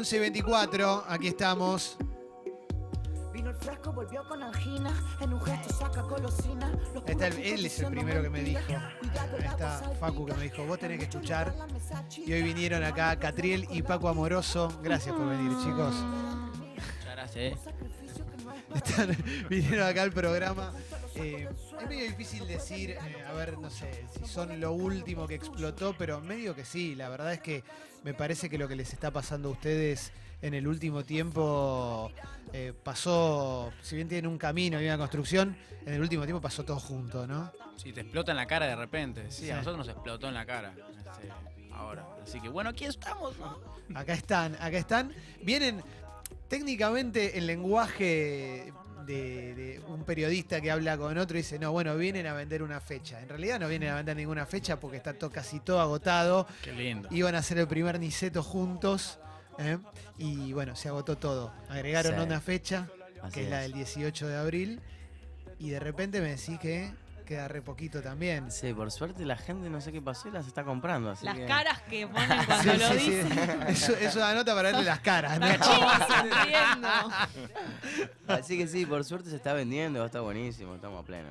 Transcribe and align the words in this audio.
11 0.00 0.32
aquí 1.08 1.28
estamos. 1.28 1.98
Vino 3.32 3.50
el 3.50 3.56
frasco, 3.56 3.92
volvió 3.92 4.26
con 4.26 4.42
angina. 4.42 4.90
Él 7.42 7.66
es 7.66 7.80
el 7.80 7.88
primero 7.88 8.22
que 8.22 8.30
me 8.30 8.42
dijo. 8.42 8.60
Está 9.38 9.92
Facu 10.00 10.24
que 10.26 10.34
me 10.34 10.44
dijo, 10.44 10.64
vos 10.64 10.78
tenés 10.78 10.98
que 10.98 11.04
escuchar. 11.04 11.54
Y 12.16 12.32
hoy 12.32 12.42
vinieron 12.42 12.82
acá 12.82 13.18
Catriel 13.18 13.66
y 13.70 13.82
Paco 13.82 14.08
Amoroso. 14.08 14.80
Gracias 14.82 15.14
por 15.14 15.28
venir, 15.28 15.50
chicos. 15.58 15.94
Muchas 15.94 17.12
gracias. 17.12 17.36
Eh. 17.36 17.70
Vinieron 19.50 19.86
acá 19.86 20.02
al 20.02 20.12
programa. 20.12 20.72
Eh, 21.22 21.48
es 21.80 21.88
medio 21.88 22.04
difícil 22.04 22.46
decir, 22.46 22.90
eh, 22.90 22.98
a 23.28 23.32
ver, 23.32 23.58
no 23.58 23.70
sé, 23.70 24.04
si 24.18 24.26
son 24.26 24.60
lo 24.60 24.72
último 24.72 25.26
que 25.26 25.34
explotó, 25.34 25.94
pero 25.96 26.20
medio 26.20 26.54
que 26.54 26.64
sí. 26.64 26.94
La 26.94 27.08
verdad 27.08 27.32
es 27.32 27.40
que 27.40 27.62
me 28.04 28.14
parece 28.14 28.48
que 28.48 28.58
lo 28.58 28.66
que 28.68 28.76
les 28.76 28.92
está 28.92 29.10
pasando 29.10 29.48
a 29.48 29.52
ustedes 29.52 30.12
en 30.42 30.54
el 30.54 30.66
último 30.66 31.04
tiempo 31.04 32.10
eh, 32.52 32.72
pasó, 32.82 33.72
si 33.82 33.96
bien 33.96 34.08
tienen 34.08 34.30
un 34.30 34.38
camino 34.38 34.80
y 34.80 34.86
una 34.86 34.96
construcción, 34.98 35.56
en 35.84 35.94
el 35.94 36.00
último 36.00 36.24
tiempo 36.24 36.40
pasó 36.40 36.64
todo 36.64 36.78
junto, 36.80 37.26
¿no? 37.26 37.52
Sí, 37.76 37.92
te 37.92 38.00
explota 38.02 38.32
en 38.32 38.36
la 38.36 38.46
cara 38.46 38.66
de 38.66 38.76
repente. 38.76 39.30
Sí, 39.30 39.44
Sí. 39.44 39.50
a 39.50 39.56
nosotros 39.56 39.78
nos 39.78 39.88
explotó 39.88 40.28
en 40.28 40.34
la 40.34 40.46
cara. 40.46 40.74
este, 40.98 41.28
ahora. 41.72 42.06
Así 42.22 42.40
que 42.40 42.48
bueno, 42.48 42.70
aquí 42.70 42.84
estamos, 42.84 43.36
¿no? 43.38 43.58
Acá 43.94 44.12
están, 44.14 44.54
acá 44.56 44.76
están. 44.78 45.12
Vienen 45.42 45.82
técnicamente 46.48 47.38
el 47.38 47.46
lenguaje 47.46 48.72
de, 49.10 49.54
de 49.54 49.80
un 49.88 50.04
periodista 50.04 50.60
que 50.60 50.70
habla 50.70 50.96
con 50.96 51.16
otro 51.18 51.36
y 51.36 51.42
dice, 51.42 51.58
no, 51.58 51.72
bueno, 51.72 51.96
vienen 51.96 52.26
a 52.26 52.32
vender 52.34 52.62
una 52.62 52.80
fecha. 52.80 53.20
En 53.20 53.28
realidad 53.28 53.58
no 53.60 53.68
vienen 53.68 53.90
a 53.90 53.96
vender 53.96 54.16
ninguna 54.16 54.46
fecha 54.46 54.78
porque 54.80 54.96
está 54.96 55.12
todo, 55.14 55.30
casi 55.30 55.60
todo 55.60 55.80
agotado. 55.80 56.46
Qué 56.62 56.72
lindo. 56.72 57.08
Iban 57.12 57.34
a 57.34 57.38
hacer 57.38 57.58
el 57.58 57.68
primer 57.68 57.98
Niceto 58.00 58.42
juntos. 58.42 59.18
¿eh? 59.58 59.78
Y 60.18 60.52
bueno, 60.52 60.74
se 60.76 60.88
agotó 60.88 61.18
todo. 61.18 61.52
Agregaron 61.68 62.14
Sí. 62.14 62.20
una 62.20 62.40
fecha, 62.40 62.88
Así 63.22 63.34
que 63.34 63.44
es 63.44 63.50
la 63.50 63.60
del 63.60 63.72
18 63.72 64.28
de 64.28 64.36
abril. 64.36 64.80
Y 65.58 65.68
de 65.70 65.80
repente 65.80 66.20
me 66.22 66.28
decís 66.30 66.58
que 66.58 66.90
queda 67.30 67.46
re 67.46 67.62
poquito 67.62 68.02
también. 68.02 68.50
Sí, 68.50 68.74
por 68.74 68.90
suerte 68.90 69.24
la 69.24 69.36
gente 69.36 69.70
no 69.70 69.80
sé 69.80 69.92
qué 69.92 70.02
pasó 70.02 70.26
y 70.26 70.32
las 70.32 70.48
está 70.48 70.64
comprando. 70.64 71.10
Así 71.10 71.24
Las 71.24 71.36
que... 71.38 71.46
caras 71.46 71.80
que 71.82 72.08
ponen 72.08 72.28
Sí, 72.40 72.46
cuando 72.46 72.72
lo 72.74 72.88
sí, 72.92 72.98
sí. 72.98 73.10
dicen. 73.12 73.62
Eso, 73.68 73.92
eso 73.96 74.18
da 74.18 74.34
nota 74.34 74.52
para 74.54 74.70
verle 74.72 74.84
las 74.84 74.98
caras. 74.98 75.38
¿no? 75.38 75.46
Así 78.26 78.58
que 78.58 78.66
sí, 78.66 78.84
por 78.84 79.04
suerte 79.04 79.30
se 79.30 79.36
está 79.36 79.52
vendiendo, 79.52 80.04
está 80.04 80.20
buenísimo, 80.20 80.74
estamos 80.74 81.02
a 81.02 81.06
pleno. 81.06 81.28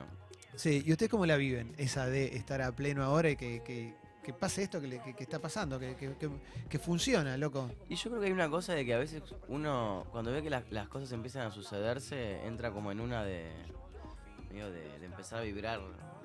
Sí, 0.55 0.83
¿y 0.85 0.91
ustedes 0.91 1.09
cómo 1.09 1.25
la 1.25 1.35
viven? 1.35 1.73
Esa 1.77 2.05
de 2.07 2.35
estar 2.35 2.61
a 2.61 2.71
pleno 2.71 3.03
ahora 3.03 3.29
y 3.29 3.35
que, 3.35 3.61
que- 3.63 3.93
que 4.23 4.33
pase 4.33 4.61
esto 4.63 4.79
que, 4.79 4.87
le- 4.87 5.01
que- 5.01 5.15
que 5.15 5.23
está 5.23 5.39
pasando, 5.39 5.79
que, 5.79 5.95
que- 5.95 6.15
que- 6.17 6.29
que 6.69 6.79
funciona, 6.79 7.35
loco. 7.37 7.71
Y 7.89 7.95
yo 7.95 8.09
creo 8.09 8.21
que 8.21 8.27
hay 8.27 8.33
una 8.33 8.49
cosa 8.49 8.73
de 8.73 8.85
que 8.85 8.93
a 8.93 8.97
veces 8.99 9.23
uno, 9.47 10.05
cuando 10.11 10.31
ve 10.31 10.43
que 10.43 10.49
las, 10.49 10.63
las 10.71 10.87
cosas 10.87 11.11
empiezan 11.13 11.47
a 11.47 11.51
sucederse, 11.51 12.45
entra 12.45 12.71
como 12.71 12.91
en 12.91 12.99
una 12.99 13.23
de, 13.23 13.49
medio 14.49 14.71
de, 14.71 14.99
de 14.99 15.05
empezar 15.05 15.39
a 15.39 15.41
vibrar 15.41 15.79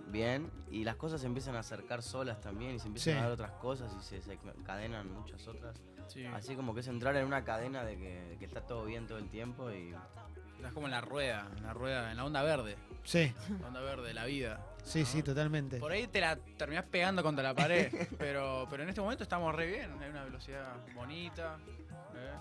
bien 0.07 0.51
y 0.71 0.85
las 0.85 0.97
cosas 0.97 1.21
se 1.21 1.27
empiezan 1.27 1.57
a 1.57 1.61
acercar 1.61 2.03
solas 2.03 2.41
también 2.41 2.75
y 2.75 2.79
se 2.79 2.89
empiezan 2.89 3.15
Sí. 3.15 3.19
a 3.19 3.23
dar 3.23 3.33
otras 3.33 3.51
cosas 3.53 3.93
y 3.99 4.03
se, 4.03 4.21
se 4.23 4.33
encadenan 4.35 5.11
muchas 5.13 5.47
otras. 5.49 5.81
Sí. 6.09 6.27
Así 6.27 6.55
como 6.55 6.75
que 6.75 6.81
es 6.81 6.89
entrar 6.89 7.17
en 7.17 7.27
una 7.27 7.45
cadena 7.45 7.83
de 7.85 7.97
que, 7.97 8.21
de 8.25 8.37
que 8.39 8.45
está 8.45 8.61
todo 8.61 8.85
bien 8.85 9.07
todo 9.07 9.19
el 9.19 9.29
tiempo 9.31 9.71
y 9.71 9.95
Estás 10.57 10.73
como 10.73 10.87
en 10.87 10.93
la 10.93 11.03
rueda, 11.03 11.47
en 11.59 11.63
la 11.63 11.75
rueda, 11.75 12.11
en 12.11 12.17
la 12.17 12.25
onda 12.25 12.43
verde. 12.43 12.77
Sí, 13.03 13.35
La 13.61 13.67
onda 13.69 13.81
verde 13.83 14.09
de 14.09 14.15
la 14.15 14.25
vida. 14.25 14.65
sí, 14.83 15.01
¿no? 15.01 15.07
sí, 15.07 15.23
totalmente. 15.23 15.79
Por 15.79 15.93
ahí 15.93 16.07
te 16.07 16.23
la 16.23 16.37
terminás 16.37 16.85
pegando 16.87 17.23
contra 17.23 17.43
la 17.45 17.55
pared. 17.55 17.93
pero, 18.19 18.67
pero 18.71 18.83
en 18.83 18.89
este 18.89 19.03
momento 19.03 19.25
estamos 19.25 19.55
re 19.55 19.67
bien. 19.67 19.91
Hay 20.01 20.09
una 20.09 20.25
velocidad 20.25 20.75
bonita. 20.95 21.59
¿eh? 22.15 22.33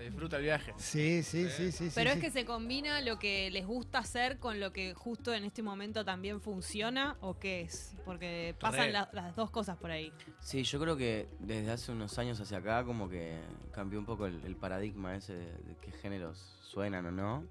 Se 0.00 0.04
disfruta 0.06 0.38
el 0.38 0.42
viaje. 0.44 0.72
Sí, 0.78 1.22
sí, 1.22 1.50
sí, 1.50 1.70
sí. 1.72 1.90
sí, 1.90 1.92
Pero 1.94 2.08
es 2.08 2.16
sí. 2.16 2.22
que 2.22 2.30
se 2.30 2.46
combina 2.46 3.02
lo 3.02 3.18
que 3.18 3.50
les 3.50 3.66
gusta 3.66 3.98
hacer 3.98 4.38
con 4.38 4.58
lo 4.58 4.72
que 4.72 4.94
justo 4.94 5.34
en 5.34 5.44
este 5.44 5.62
momento 5.62 6.06
también 6.06 6.40
funciona 6.40 7.18
o 7.20 7.38
qué 7.38 7.60
es. 7.60 7.94
Porque 8.06 8.54
pasan 8.58 8.94
la- 8.94 9.10
las 9.12 9.36
dos 9.36 9.50
cosas 9.50 9.76
por 9.76 9.90
ahí. 9.90 10.10
Sí, 10.40 10.62
yo 10.62 10.80
creo 10.80 10.96
que 10.96 11.28
desde 11.38 11.70
hace 11.70 11.92
unos 11.92 12.18
años 12.18 12.40
hacia 12.40 12.56
acá 12.56 12.82
como 12.82 13.10
que 13.10 13.38
cambió 13.72 13.98
un 13.98 14.06
poco 14.06 14.24
el, 14.26 14.42
el 14.46 14.56
paradigma 14.56 15.14
ese 15.14 15.34
de, 15.34 15.52
de 15.52 15.76
qué 15.82 15.92
géneros 15.92 16.38
suenan 16.62 17.04
o 17.04 17.10
no. 17.10 17.44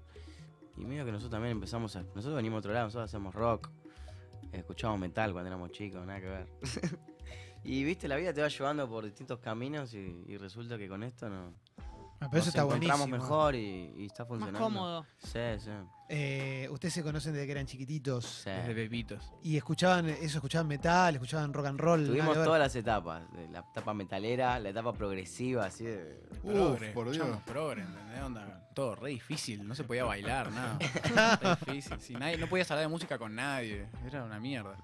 Y 0.76 0.84
medio 0.84 1.04
que 1.04 1.12
nosotros 1.12 1.30
también 1.30 1.52
empezamos 1.52 1.94
a... 1.94 2.00
Nosotros 2.02 2.34
venimos 2.34 2.56
de 2.56 2.58
otro 2.66 2.72
lado, 2.72 2.86
nosotros 2.86 3.08
hacemos 3.08 3.32
rock, 3.32 3.68
escuchábamos 4.50 4.98
metal 5.02 5.30
cuando 5.30 5.46
éramos 5.46 5.70
chicos, 5.70 6.04
nada 6.04 6.18
que 6.20 6.26
ver. 6.26 6.46
y 7.62 7.84
viste, 7.84 8.08
la 8.08 8.16
vida 8.16 8.32
te 8.34 8.40
va 8.42 8.48
llevando 8.48 8.88
por 8.88 9.04
distintos 9.04 9.38
caminos 9.38 9.94
y, 9.94 10.24
y 10.26 10.36
resulta 10.36 10.76
que 10.78 10.88
con 10.88 11.04
esto 11.04 11.28
no... 11.28 11.54
Pero 12.28 12.38
eso 12.40 12.48
está 12.50 12.62
encontramos 12.62 12.98
buenísimo. 13.08 13.16
mejor 13.16 13.54
y, 13.54 13.94
y 13.96 14.06
está 14.06 14.26
funcionando. 14.26 14.58
cómodo. 14.58 15.06
Sí, 15.18 15.38
sí. 15.58 15.70
Eh, 16.12 16.68
ustedes 16.70 16.92
se 16.94 17.02
conocen 17.02 17.32
desde 17.32 17.46
que 17.46 17.52
eran 17.52 17.66
chiquititos 17.66 18.24
sí. 18.44 18.50
Desde 18.50 18.74
bebitos. 18.74 19.32
y 19.42 19.56
escuchaban 19.56 20.08
eso, 20.08 20.38
escuchaban 20.38 20.66
metal, 20.66 21.14
escuchaban 21.14 21.52
rock 21.54 21.66
and 21.66 21.80
roll. 21.80 22.04
Tuvimos 22.06 22.34
todas 22.34 22.58
las 22.58 22.74
etapas, 22.76 23.22
de 23.32 23.48
la 23.48 23.60
etapa 23.60 23.94
metalera, 23.94 24.58
la 24.58 24.70
etapa 24.70 24.92
progresiva, 24.92 25.66
así 25.66 25.84
de... 25.84 26.20
Progre, 26.42 26.90
por 26.90 27.10
Dios. 27.10 27.26
Progre, 27.46 27.82
¿entendés? 27.82 28.22
Onda, 28.22 28.68
todo 28.74 28.96
re 28.96 29.10
difícil, 29.10 29.66
no 29.66 29.74
se 29.74 29.84
podía 29.84 30.04
bailar, 30.04 30.50
nada. 30.52 30.78
Re 31.66 31.72
difícil. 31.74 32.00
Sí, 32.00 32.14
nadie, 32.14 32.36
no 32.38 32.48
podías 32.48 32.70
hablar 32.70 32.84
de 32.86 32.88
música 32.88 33.16
con 33.18 33.34
nadie. 33.34 33.88
Era 34.04 34.24
una 34.24 34.40
mierda. 34.40 34.76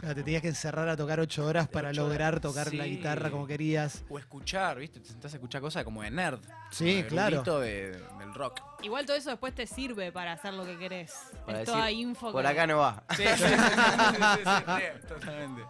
Sea, 0.00 0.14
te 0.14 0.22
tenías 0.22 0.40
que 0.42 0.48
encerrar 0.48 0.88
a 0.88 0.96
tocar 0.96 1.20
ocho 1.20 1.44
horas 1.44 1.68
para 1.68 1.90
Ocho 1.90 2.02
lograr 2.02 2.32
horas. 2.34 2.40
tocar 2.42 2.72
la 2.74 2.86
guitarra 2.86 3.30
como 3.30 3.46
querías. 3.46 4.02
O 4.08 4.18
escuchar, 4.18 4.78
¿viste? 4.78 4.98
Te 5.00 5.08
sentás 5.08 5.32
a 5.34 5.36
escuchar 5.36 5.60
cosas 5.60 5.84
como 5.84 6.02
de 6.02 6.10
nerd. 6.10 6.40
Sí, 6.70 7.04
claro. 7.08 7.42
de- 7.60 7.90
del 8.18 8.34
rock. 8.34 8.60
Igual 8.82 9.04
todo 9.04 9.16
eso 9.16 9.28
después 9.30 9.54
te 9.54 9.66
sirve 9.66 10.10
para 10.12 10.32
hacer 10.32 10.54
lo 10.54 10.64
que 10.64 10.78
querés. 10.78 11.14
Para 11.44 11.60
es 11.60 11.66
toda 11.66 11.90
info 11.90 12.32
Por 12.32 12.42
que- 12.42 12.48
acá 12.48 12.66
no 12.66 12.78
va. 12.78 13.02
Sí, 13.16 13.24
sí, 13.26 13.32
sí, 13.36 13.44
sí, 13.44 13.46
sí, 13.46 14.22
sí, 14.22 14.42
sí, 14.44 15.06
totalmente. 15.08 15.62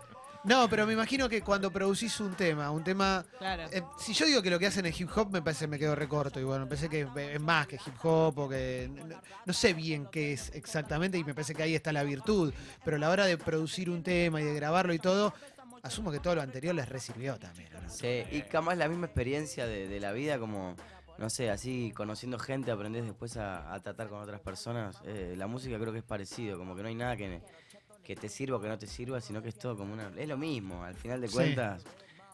No, 0.45 0.69
pero 0.71 0.87
me 0.87 0.95
imagino 0.95 1.29
que 1.29 1.43
cuando 1.43 1.71
producís 1.71 2.19
un 2.21 2.35
tema, 2.35 2.71
un 2.71 2.83
tema. 2.83 3.25
Claro. 3.39 3.65
eh, 3.71 3.83
si 3.99 4.15
yo 4.15 4.25
digo 4.25 4.41
que 4.41 4.51
lo 4.51 4.59
que 4.59 4.67
hacen 4.67 4.87
en 4.87 4.95
hip 4.97 5.11
hop, 5.15 5.31
me 5.31 5.43
parece 5.43 5.65
que 5.67 5.69
me 5.69 5.79
quedo 5.79 5.95
recorto. 5.95 6.41
Y 6.41 6.45
bueno, 6.45 6.65
me 6.65 6.69
parece 6.69 6.89
que 6.89 7.07
es 7.35 7.41
más 7.41 7.67
que 7.67 7.77
hip 7.77 7.95
hop 8.03 8.39
o 8.39 8.49
que. 8.49 8.91
No, 8.93 9.21
no 9.45 9.53
sé 9.53 9.75
bien 9.75 10.07
qué 10.11 10.33
es 10.33 10.51
exactamente 10.55 11.19
y 11.19 11.25
me 11.25 11.35
parece 11.35 11.55
que 11.55 11.63
ahí 11.63 11.75
está 11.75 11.93
la 11.93 12.05
virtud. 12.05 12.55
Pero 12.85 12.97
a 12.97 13.01
la 13.01 13.11
hora 13.11 13.27
de 13.27 13.37
producir 13.37 13.91
un 13.91 14.03
tema 14.03 14.41
y 14.41 14.45
de 14.45 14.55
grabarlo 14.55 14.95
y 14.95 14.99
todo, 14.99 15.35
asumo 15.83 16.11
que 16.11 16.21
todo 16.21 16.35
lo 16.37 16.43
anterior 16.43 16.75
les 16.75 16.89
resirvió 16.89 17.39
también. 17.39 17.69
Sí, 17.89 18.23
y 18.31 18.43
capaz 18.43 18.77
la 18.77 18.89
misma 18.89 19.07
experiencia 19.07 19.67
de, 19.67 19.89
de 19.89 20.01
la 20.01 20.13
vida, 20.13 20.39
como, 20.39 20.75
no 21.19 21.29
sé, 21.29 21.51
así 21.51 21.93
conociendo 21.95 22.39
gente, 22.39 22.71
aprendés 22.71 23.05
después 23.05 23.37
a, 23.37 23.75
a 23.75 23.81
tratar 23.81 24.09
con 24.09 24.23
otras 24.23 24.41
personas. 24.41 24.97
Eh, 25.05 25.35
la 25.37 25.47
música 25.47 25.79
creo 25.79 25.93
que 25.93 25.99
es 25.99 26.05
parecido, 26.05 26.57
como 26.57 26.75
que 26.75 26.83
no 26.83 26.89
hay 26.89 26.95
nada 26.95 27.17
que, 27.17 27.43
que 28.15 28.17
te 28.21 28.29
sirva 28.29 28.57
o 28.57 28.61
que 28.61 28.67
no 28.69 28.77
te 28.77 28.89
sirva, 28.89 29.21
sino 29.21 29.41
que 29.41 29.51
es 29.51 29.55
todo 29.57 29.77
como 29.77 29.93
una... 29.93 30.11
Es 30.17 30.27
lo 30.29 30.37
mismo, 30.37 30.83
al 30.83 30.97
final 30.97 31.21
de 31.21 31.29
Sí. 31.29 31.35
cuentas, 31.35 31.85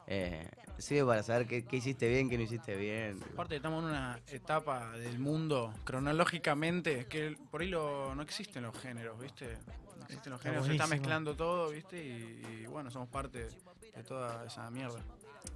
eh, 0.07 0.49
sirve 0.79 1.05
para 1.07 1.23
saber 1.23 1.47
qué, 1.47 1.67
qué 1.67 1.77
hiciste 1.77 2.09
bien, 2.09 2.31
qué 2.31 2.39
no 2.39 2.45
hiciste 2.45 2.75
bien. 2.77 3.21
Aparte 3.35 3.57
estamos 3.57 3.83
en 3.85 3.91
una 3.91 4.19
etapa 4.29 4.93
del 4.93 5.19
mundo 5.19 5.75
cronológicamente 5.85 7.05
que 7.07 7.37
por 7.51 7.61
ahí 7.61 7.69
lo- 7.69 8.15
no 8.15 8.23
existen 8.23 8.63
los 8.63 8.75
géneros, 8.79 9.21
¿viste? 9.21 9.59
No 9.99 10.05
existen 10.05 10.31
los 10.33 10.41
Está 10.41 10.49
géneros, 10.49 10.67
se 10.67 10.73
está 10.73 10.87
mezclando 10.87 11.37
todo, 11.37 11.69
¿viste? 11.71 11.99
Y, 12.03 12.63
y, 12.63 12.67
bueno, 12.69 12.91
somos 12.91 13.09
parte 13.11 13.49
de 13.95 14.03
toda 14.03 14.47
esa 14.47 14.71
mierda. 14.71 15.01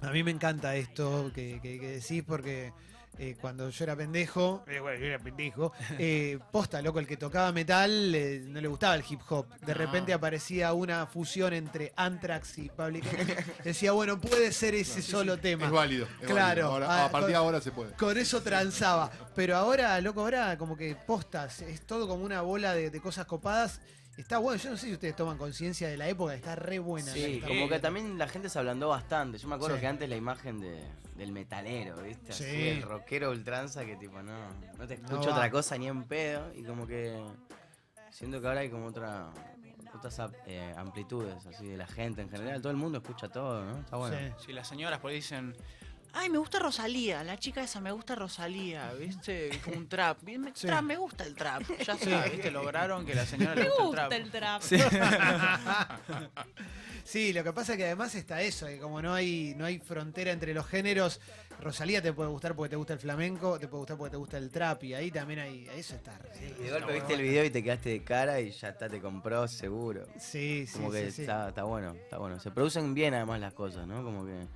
A 0.01 0.11
mí 0.11 0.21
me 0.23 0.29
encanta 0.29 0.75
esto 0.75 1.31
que, 1.33 1.59
que- 1.63 1.79
que 1.79 1.87
decís 1.99 2.23
porque 2.27 2.71
eh, 3.17 3.35
cuando 3.39 3.69
yo 3.69 3.83
era 3.83 3.95
pendejo, 3.95 4.63
eh, 4.67 4.79
bueno, 4.79 4.99
yo 4.99 5.05
era 5.05 5.19
pendejo, 5.19 5.73
eh, 5.99 6.39
posta, 6.51 6.81
loco, 6.81 6.99
el 6.99 7.05
que 7.05 7.17
tocaba 7.17 7.51
metal 7.51 8.15
eh, 8.15 8.41
no 8.47 8.59
le 8.59 8.67
gustaba 8.67 8.95
el 8.95 9.03
hip 9.07 9.19
hop. 9.29 9.47
De 9.59 9.73
No. 9.73 9.77
repente 9.77 10.13
aparecía 10.13 10.73
una 10.73 11.05
fusión 11.05 11.53
entre 11.53 11.93
Anthrax 11.95 12.57
y 12.57 12.69
Public. 12.69 13.03
Decía, 13.63 13.91
bueno, 13.91 14.19
puede 14.19 14.51
ser 14.51 14.73
ese 14.75 15.01
solo 15.01 15.37
tema. 15.37 15.65
Es 15.65 15.71
válido. 15.71 16.07
es 16.21 16.27
Claro. 16.27 16.37
válido. 16.45 16.67
Ahora- 16.71 16.87
Ah, 16.89 17.05
a 17.05 17.11
partir 17.11 17.29
de 17.31 17.35
ahora 17.35 17.61
se 17.61 17.71
puede. 17.71 17.91
Con 17.93 18.17
eso 18.17 18.41
transaba. 18.41 19.11
Pero 19.35 19.55
ahora, 19.55 19.99
loco, 20.01 20.21
ahora 20.21 20.57
como 20.57 20.75
que 20.75 20.95
postas, 20.95 21.61
es 21.61 21.81
todo 21.81 22.07
como 22.07 22.23
una 22.23 22.41
bola 22.41 22.73
de, 22.73 22.89
de 22.89 23.01
cosas 23.01 23.25
copadas. 23.27 23.79
Está 24.21 24.37
bueno, 24.37 24.61
yo 24.61 24.69
no 24.71 24.77
sé 24.77 24.87
si 24.87 24.93
ustedes 24.93 25.15
toman 25.15 25.37
conciencia 25.37 25.87
de 25.89 25.97
la 25.97 26.07
época, 26.07 26.33
está 26.33 26.55
re 26.55 26.79
buena. 26.79 27.11
Sí, 27.11 27.41
como 27.45 27.67
que 27.67 27.79
también 27.79 28.17
la 28.17 28.27
gente 28.27 28.49
se 28.49 28.59
ablandó 28.59 28.89
bastante. 28.89 29.37
Yo 29.37 29.47
me 29.47 29.55
acuerdo 29.55 29.75
Sí. 29.75 29.81
que 29.81 29.87
antes 29.87 30.07
la 30.09 30.15
imagen 30.15 30.59
de, 30.59 30.81
del 31.15 31.31
metalero, 31.31 32.01
¿viste? 32.01 32.31
Así, 32.31 32.43
Sí. 32.43 32.67
el 32.69 32.81
rockero 32.83 33.31
ultranza 33.31 33.85
que 33.85 33.95
tipo 33.97 34.21
no, 34.21 34.33
no 34.77 34.87
te 34.87 34.93
escucho 34.95 35.31
otra 35.31 35.49
cosa 35.51 35.77
ni 35.77 35.87
en 35.87 36.03
pedo. 36.03 36.51
Y 36.55 36.63
como 36.63 36.85
que 36.87 37.21
siento 38.11 38.39
que 38.41 38.47
ahora 38.47 38.61
hay 38.61 38.69
como 38.69 38.85
otra 38.87 39.29
otras 39.93 40.21
eh, 40.45 40.73
amplitudes 40.77 41.45
así 41.47 41.67
de 41.67 41.75
la 41.77 41.85
gente 41.87 42.21
en 42.21 42.29
general. 42.29 42.61
Todo 42.61 42.71
el 42.71 42.77
mundo 42.77 42.99
escucha 42.99 43.27
todo, 43.27 43.65
¿no? 43.65 43.77
Está 43.79 43.97
bueno. 43.97 44.15
Sí. 44.17 44.45
Si 44.45 44.53
las 44.53 44.67
señoras 44.67 44.99
por 44.99 45.09
ahí 45.09 45.17
dicen, 45.17 45.53
Ay, 46.13 46.29
me 46.29 46.37
gusta 46.37 46.59
Rosalía, 46.59 47.23
la 47.23 47.37
chica 47.37 47.63
esa 47.63 47.79
me 47.79 47.91
gusta 47.91 48.15
Rosalía, 48.15 48.91
¿viste? 48.93 49.49
Como 49.63 49.77
un 49.77 49.87
trap. 49.87 50.21
Me, 50.23 50.51
Sí. 50.53 50.67
trap, 50.67 50.83
me 50.83 50.97
gusta 50.97 51.23
el 51.23 51.35
trap. 51.35 51.63
Ya 51.85 51.95
Sí. 51.97 52.11
está, 52.11 52.25
¿viste? 52.25 52.51
Lograron 52.51 53.05
que 53.05 53.15
la 53.15 53.25
señora 53.25 53.55
Me 53.55 53.63
le 53.63 53.69
gusta 53.69 54.07
el 54.07 54.13
el 54.23 54.31
trap. 54.31 54.61
Sí, 57.03 57.33
lo 57.33 57.43
que 57.43 57.51
pasa 57.51 57.73
es 57.73 57.77
que 57.79 57.85
además 57.85 58.13
está 58.13 58.41
eso, 58.43 58.67
que 58.67 58.77
como 58.77 59.01
no 59.01 59.13
hay, 59.13 59.55
no 59.57 59.65
hay 59.65 59.79
frontera 59.79 60.31
entre 60.31 60.53
los 60.53 60.67
géneros, 60.67 61.19
Rosalía 61.59 61.99
te 62.01 62.13
puede 62.13 62.29
gustar 62.29 62.55
porque 62.55 62.69
te 62.69 62.75
gusta 62.75 62.93
el 62.93 62.99
flamenco, 62.99 63.57
te 63.59 63.67
puede 63.67 63.79
gustar 63.81 63.97
porque 63.97 64.11
te 64.11 64.17
gusta 64.17 64.37
el 64.37 64.49
trap, 64.51 64.83
y 64.83 64.93
ahí 64.93 65.09
también 65.11 65.39
hay, 65.39 65.67
eso 65.75 65.95
está 65.95 66.17
de 66.19 66.69
golpe 66.69 66.93
viste 66.93 67.13
el 67.15 67.21
video 67.23 67.43
y 67.43 67.49
te 67.49 67.63
quedaste 67.63 67.89
de 67.89 68.03
cara 68.03 68.39
y 68.39 68.51
ya 68.51 68.69
está, 68.69 68.87
te 68.87 69.01
compró 69.01 69.47
seguro. 69.47 70.05
Sí, 70.19 70.65
sí, 70.67 70.73
Como 70.73 70.91
que 70.91 71.05
sí, 71.07 71.11
sí. 71.11 71.21
Está, 71.23 71.49
está 71.49 71.63
bueno, 71.63 71.93
está 71.95 72.19
bueno. 72.19 72.39
Se 72.39 72.51
producen 72.51 72.93
bien 72.93 73.15
además 73.15 73.39
las 73.39 73.53
cosas, 73.53 73.87
¿no? 73.87 74.03
Como 74.03 74.23
que 74.25 74.47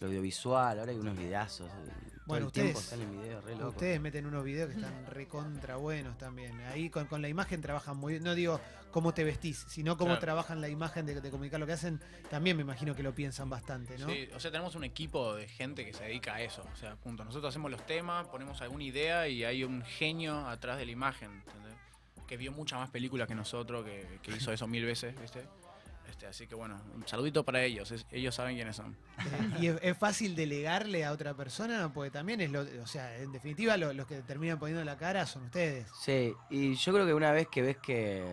lo 0.00 0.06
audiovisual, 0.06 0.78
ahora 0.78 0.90
hay 0.92 0.98
unos 0.98 1.16
videazos. 1.16 1.68
eh, 1.70 1.72
Todo 2.10 2.36
Bueno, 2.38 2.46
el 2.46 2.52
tiempo 2.52 2.78
ustedes- 2.78 3.00
salen 3.00 3.20
videos 3.20 3.44
re 3.44 3.52
locos. 3.56 3.74
Ustedes 3.74 4.00
meten 4.00 4.24
unos 4.26 4.44
videos 4.44 4.68
que 4.70 4.76
están 4.76 5.04
recontra 5.06 5.76
buenos 5.76 6.16
también. 6.16 6.60
Ahí 6.72 6.88
con, 6.88 7.06
con 7.06 7.20
la 7.22 7.28
imagen 7.28 7.60
trabajan 7.60 7.96
muy 7.96 8.12
bien. 8.14 8.22
No 8.24 8.36
digo 8.36 8.60
cómo 8.92 9.12
te 9.12 9.24
vestís, 9.24 9.64
sino 9.68 9.96
cómo 9.96 10.10
Claro. 10.10 10.20
trabajan 10.20 10.60
la 10.60 10.68
imagen 10.68 11.06
de, 11.06 11.20
de 11.20 11.30
comunicar 11.30 11.58
lo 11.58 11.66
que 11.66 11.72
hacen. 11.72 12.00
También 12.30 12.56
me 12.56 12.62
imagino 12.62 12.94
que 12.94 13.02
lo 13.02 13.12
piensan 13.14 13.50
bastante, 13.50 13.98
¿no? 13.98 14.08
Sí, 14.08 14.28
o 14.34 14.38
sea, 14.38 14.52
tenemos 14.52 14.76
un 14.76 14.84
equipo 14.84 15.34
de 15.34 15.48
gente 15.48 15.84
que 15.84 15.92
se 15.92 16.04
dedica 16.04 16.34
a 16.36 16.40
eso. 16.42 16.64
O 16.72 16.76
sea, 16.76 16.94
punto. 16.96 17.24
Nosotros 17.24 17.50
hacemos 17.52 17.68
los 17.70 17.84
temas, 17.84 18.28
ponemos 18.28 18.60
alguna 18.62 18.84
idea 18.84 19.26
y 19.26 19.42
hay 19.44 19.64
un 19.64 19.82
genio 19.82 20.46
atrás 20.46 20.78
de 20.78 20.86
la 20.86 20.92
imagen, 20.92 21.32
¿entendés? 21.32 21.74
Que 22.28 22.36
vio 22.36 22.52
muchas 22.52 22.78
más 22.78 22.90
películas 22.90 23.26
que 23.26 23.34
nosotros, 23.34 23.84
que, 23.84 24.20
que 24.22 24.30
hizo 24.36 24.52
eso 24.52 24.68
mil 24.68 24.84
veces, 24.84 25.20
¿viste? 25.20 25.42
Este, 26.10 26.26
así 26.26 26.46
que 26.46 26.54
bueno, 26.54 26.80
un 26.94 27.06
saludito 27.08 27.44
para 27.44 27.62
ellos. 27.62 27.90
es- 27.90 28.04
ellos 28.10 28.34
saben 28.34 28.56
quiénes 28.56 28.76
son. 28.76 28.96
¿Y 29.60 29.68
es, 29.68 29.78
es 29.82 29.96
fácil 29.96 30.34
delegarle 30.36 31.04
a 31.04 31.12
otra 31.12 31.34
persona? 31.34 31.90
Porque 31.92 32.10
también 32.10 32.40
es 32.40 32.50
lo. 32.50 32.62
O 32.82 32.86
sea, 32.86 33.16
en 33.16 33.32
definitiva, 33.32 33.76
lo- 33.76 33.92
los 33.92 34.06
que 34.06 34.20
terminan 34.22 34.58
poniendo 34.58 34.84
la 34.84 34.96
cara 34.96 35.24
son 35.26 35.44
ustedes. 35.44 35.86
Sí, 36.00 36.34
y 36.50 36.74
yo 36.74 36.92
creo 36.92 37.06
que 37.06 37.14
una 37.14 37.32
vez 37.32 37.48
que 37.48 37.62
ves 37.62 37.76
que, 37.78 38.24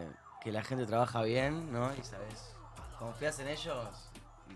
que 0.42 0.52
la 0.52 0.64
gente 0.64 0.86
trabaja 0.86 1.22
bien, 1.24 1.72
¿no? 1.72 1.94
Y 1.96 2.04
sabes, 2.04 2.54
confías 3.00 3.40
en 3.40 3.48
ellos 3.50 4.10
y, 4.50 4.54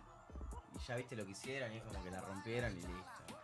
y 0.77 0.79
ya 0.87 0.95
viste 0.95 1.15
lo 1.15 1.25
que 1.25 1.31
hicieron 1.31 1.71
y 1.73 1.77
es 1.77 1.83
como 1.83 2.03
que 2.03 2.11
la 2.11 2.21
rompieron 2.21 2.77
y 2.77 2.81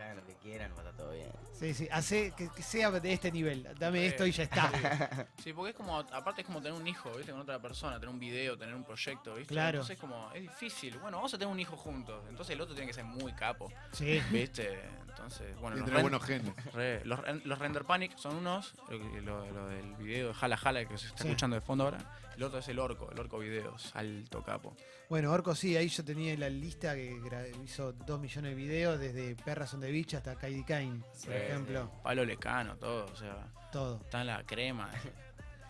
hagan 0.04 0.18
lo 0.18 0.26
que 0.26 0.36
quieran, 0.36 0.72
va 0.72 0.76
a 0.76 0.80
estar 0.80 0.96
todo 0.96 1.12
bien. 1.12 1.30
Sí, 1.54 1.74
sí. 1.74 1.88
Hace 1.92 2.32
que, 2.32 2.50
que 2.50 2.62
sea 2.64 2.92
de 2.92 3.14
este 3.14 3.32
nivel. 3.32 3.68
Dame 3.80 4.00
Sí. 4.02 4.06
esto 4.08 4.26
y 4.26 4.32
ya 4.32 4.44
está. 4.44 5.28
Sí, 5.44 5.54
porque 5.54 5.72
es 5.72 5.76
como, 5.76 5.98
aparte 5.98 6.42
es 6.42 6.48
como 6.48 6.62
tener 6.62 6.80
un 6.80 6.88
hijo, 6.88 7.12
¿viste? 7.16 7.32
Con 7.32 7.42
otra 7.42 7.60
persona, 7.62 7.96
tener 8.00 8.10
un 8.10 8.20
video, 8.20 8.58
tener 8.58 8.76
un 8.76 8.84
proyecto, 8.84 9.36
¿viste? 9.36 9.54
Claro. 9.54 9.78
Entonces 9.80 9.96
es 9.96 10.00
como, 10.02 10.32
es 10.34 10.42
difícil. 10.42 10.98
Bueno, 11.00 11.18
vamos 11.18 11.34
a 11.34 11.38
tener 11.38 11.52
un 11.52 11.60
hijo 11.60 11.76
juntos. 11.78 12.24
Entonces 12.30 12.54
el 12.56 12.62
otro 12.62 12.76
tiene 12.76 12.88
que 12.88 12.94
ser 12.94 13.06
muy 13.06 13.34
capo, 13.34 13.72
Sí. 13.92 14.22
¿viste? 14.32 14.80
Entonces, 15.10 15.56
bueno, 15.60 15.78
Y 15.78 15.80
los, 15.90 16.02
buenos 16.02 16.24
genes. 16.24 16.54
re- 16.74 17.04
los, 17.04 17.20
los 17.46 17.58
Render 17.58 17.84
Panic 17.86 18.16
son 18.18 18.36
unos, 18.36 18.76
lo, 18.90 19.00
que- 19.00 19.22
lo- 19.22 19.52
lo 19.52 19.68
del 19.68 19.96
video 19.96 20.28
de 20.28 20.34
Jala 20.36 20.58
Jala 20.58 20.86
que 20.86 20.98
se 20.98 21.08
está 21.08 21.24
Sí. 21.24 21.28
escuchando 21.30 21.56
de 21.56 21.62
fondo 21.62 21.86
ahora. 21.86 21.98
El 22.36 22.44
otro 22.44 22.60
es 22.60 22.68
el 22.68 22.78
Orco, 22.78 23.10
el 23.12 23.20
Orco 23.20 23.40
Videos, 23.40 23.90
alto 23.96 24.44
capo. 24.44 24.76
Bueno, 25.10 25.32
Orco 25.32 25.56
sí, 25.56 25.76
ahí 25.76 25.88
yo 25.88 26.06
tenía 26.06 26.38
la 26.38 26.50
lista 26.50 26.94
que 26.94 27.20
hizo 27.66 27.94
dos 27.94 28.20
millones 28.20 28.52
de 28.52 28.56
videos, 28.56 29.00
desde 29.00 29.36
Perras 29.38 29.74
on 29.74 29.80
the 29.88 29.92
Beach 29.94 30.14
hasta 30.16 30.36
Kaidi 30.36 30.64
Kane, 30.64 31.00
por 31.00 31.16
Sí, 31.16 31.32
ejemplo. 31.32 31.90
Palo 32.04 32.26
Lecano, 32.26 32.76
todo, 32.78 33.06
o 33.06 33.16
sea, 33.16 33.48
Todo. 33.72 34.00
está 34.04 34.22
en 34.22 34.28
la 34.28 34.44
crema 34.44 34.90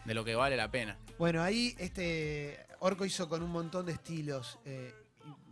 de 0.05 0.13
lo 0.13 0.25
que 0.25 0.35
vale 0.35 0.57
la 0.57 0.69
pena. 0.71 0.97
Bueno, 1.19 1.41
ahí 1.43 1.75
este 1.77 2.65
Orco 2.79 3.05
hizo 3.05 3.29
con 3.29 3.41
un 3.43 3.51
montón 3.51 3.85
de 3.85 3.91
estilos. 3.93 4.57
eh, 4.65 4.93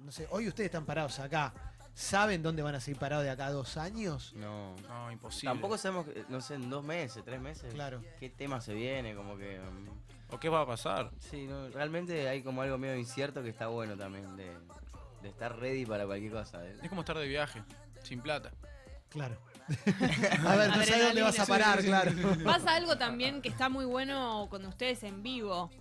no 0.03 0.11
sé, 0.11 0.27
hoy 0.31 0.47
ustedes 0.47 0.67
están 0.67 0.85
parados 0.85 1.19
acá. 1.19 1.53
¿Saben 1.93 2.43
dónde 2.43 2.61
van 2.61 2.75
a 2.75 2.79
seguir 2.79 2.99
parados 2.99 3.23
de 3.23 3.29
acá 3.31 3.45
a 3.47 3.51
dos 3.51 3.77
años? 3.77 4.33
No. 4.35 4.75
No, 4.87 5.11
imposible. 5.11 5.49
Tampoco 5.49 5.77
sabemos, 5.77 6.07
eh, 6.09 6.25
no 6.29 6.41
sé, 6.41 6.55
en 6.55 6.69
dos 6.69 6.83
meses, 6.83 7.23
tres 7.23 7.39
meses, 7.39 7.73
Claro. 7.73 8.01
qué 8.19 8.29
tema 8.29 8.59
se 8.61 8.73
viene, 8.73 9.15
como 9.15 9.37
que... 9.37 9.59
mm, 9.59 10.33
¿O 10.33 10.39
qué 10.39 10.49
va 10.49 10.61
a 10.61 10.65
pasar? 10.65 11.11
Sí, 11.19 11.45
no, 11.47 11.69
realmente 11.69 12.27
hay 12.27 12.41
como 12.43 12.61
algo 12.63 12.77
medio 12.77 12.97
incierto 12.97 13.41
que 13.43 13.49
está 13.49 13.67
bueno 13.67 13.95
también, 13.95 14.35
de, 14.35 14.51
de 15.21 15.29
estar 15.29 15.57
ready 15.57 15.85
para 15.85 16.05
cualquier 16.05 16.31
cosa. 16.33 16.59
de- 16.59 16.79
Es 16.83 16.89
como 16.89 17.01
estar 17.01 17.17
de 17.17 17.27
viaje, 17.27 17.63
sin 18.05 18.21
plata. 18.21 18.51
Claro. 19.09 19.37
a 20.47 20.55
ver, 20.55 20.77
no 20.77 20.83
sé 20.83 21.01
dónde 21.03 21.21
vas 21.21 21.39
a 21.39 21.45
parar, 21.45 21.83
claro. 21.83 22.11
Pasa 22.43 22.75
algo 22.75 22.97
también 22.97 23.41
que 23.41 23.49
está 23.49 23.67
muy 23.69 23.85
bueno 23.85 24.47
con 24.49 24.65
ustedes 24.65 25.03
en 25.03 25.23
vivo. 25.23 25.71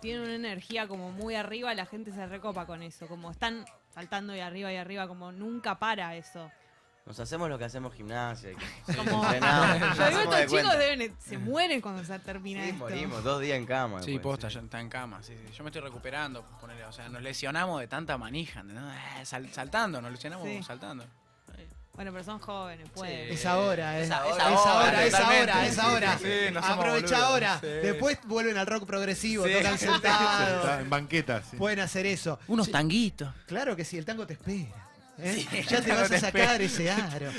Tienen 0.00 0.22
una 0.22 0.34
energía 0.34 0.86
como 0.88 1.10
muy 1.10 1.34
arriba, 1.34 1.74
la 1.74 1.86
gente 1.86 2.12
se 2.12 2.26
recopa 2.26 2.66
con 2.66 2.82
eso. 2.82 3.06
Como 3.06 3.30
están 3.30 3.64
saltando 3.94 4.34
y 4.34 4.40
arriba 4.40 4.72
y 4.72 4.76
arriba, 4.76 5.08
como 5.08 5.32
nunca 5.32 5.78
para 5.78 6.16
eso. 6.16 6.50
Nos 7.04 7.18
hacemos 7.18 7.48
lo 7.48 7.58
que 7.58 7.64
hacemos 7.64 7.92
gimnasia, 7.94 8.50
que 8.86 8.94
Como, 8.96 9.24
entrenamos, 9.24 9.80
yo 9.80 9.86
digo, 9.86 9.92
hacemos 10.04 10.34
de 10.36 10.42
estos 10.44 10.60
chicos 10.60 10.78
deben, 10.78 11.16
se 11.18 11.36
mueren 11.38 11.80
cuando 11.80 12.04
se 12.04 12.16
termina 12.20 12.62
Sí, 12.62 12.68
esto. 12.70 12.78
morimos, 12.78 13.24
dos 13.24 13.40
días 13.40 13.58
en 13.58 13.66
cama. 13.66 14.00
Sí, 14.02 14.12
después, 14.12 14.34
posta, 14.34 14.48
sí. 14.48 14.54
ya 14.54 14.60
está 14.60 14.80
en 14.80 14.88
cama. 14.88 15.20
Sí, 15.20 15.34
sí. 15.48 15.52
Yo 15.52 15.64
me 15.64 15.70
estoy 15.70 15.82
recuperando. 15.82 16.44
ponele, 16.60 16.84
o 16.84 16.92
sea, 16.92 17.08
nos 17.08 17.20
lesionamos 17.22 17.80
de 17.80 17.88
tanta 17.88 18.16
manija. 18.18 18.62
¿no? 18.62 18.88
Eh, 18.92 19.24
sal- 19.24 19.48
saltando, 19.52 20.00
nos 20.00 20.12
lesionamos 20.12 20.46
Sí. 20.46 20.62
saltando. 20.62 21.04
Bueno, 21.94 22.10
pero 22.10 22.24
son 22.24 22.38
jóvenes, 22.38 22.88
pueden. 22.94 23.28
Sí. 23.28 23.34
Es 23.34 23.44
ahora, 23.46 23.98
eh. 24.00 24.04
Es 24.04 24.10
ahora, 24.10 24.30
es 24.34 24.64
ahora, 24.64 25.04
es 25.06 25.14
ahora, 25.14 25.66
es 25.66 25.78
ahora. 25.78 26.18
Sí, 26.18 26.28
no 26.52 26.62
somos 26.62 26.78
Aprovecha 26.78 27.06
boludos. 27.06 27.22
ahora. 27.30 27.58
Sí. 27.60 27.66
Después 27.66 28.18
vuelven 28.24 28.56
al 28.56 28.66
rock 28.66 28.86
progresivo, 28.86 29.46
Sí. 29.46 29.52
tocan 29.52 29.78
sentados. 29.78 30.80
en 30.80 30.88
banquetas. 30.90 31.44
sí. 31.50 31.56
Pueden 31.58 31.80
hacer 31.80 32.06
eso. 32.06 32.38
Unos 32.48 32.66
Sí, 32.66 32.72
tanguitos. 32.72 33.28
Claro 33.46 33.76
que 33.76 33.84
sí, 33.84 33.98
el 33.98 34.06
tango 34.06 34.26
te 34.26 34.32
espera. 34.32 34.88
¿eh? 35.18 35.34
Sí, 35.50 35.62
ya 35.68 35.82
te 35.82 35.92
vas 35.92 36.10
a 36.10 36.18
sacar 36.18 36.62
ese 36.62 36.90
aro. 36.90 37.30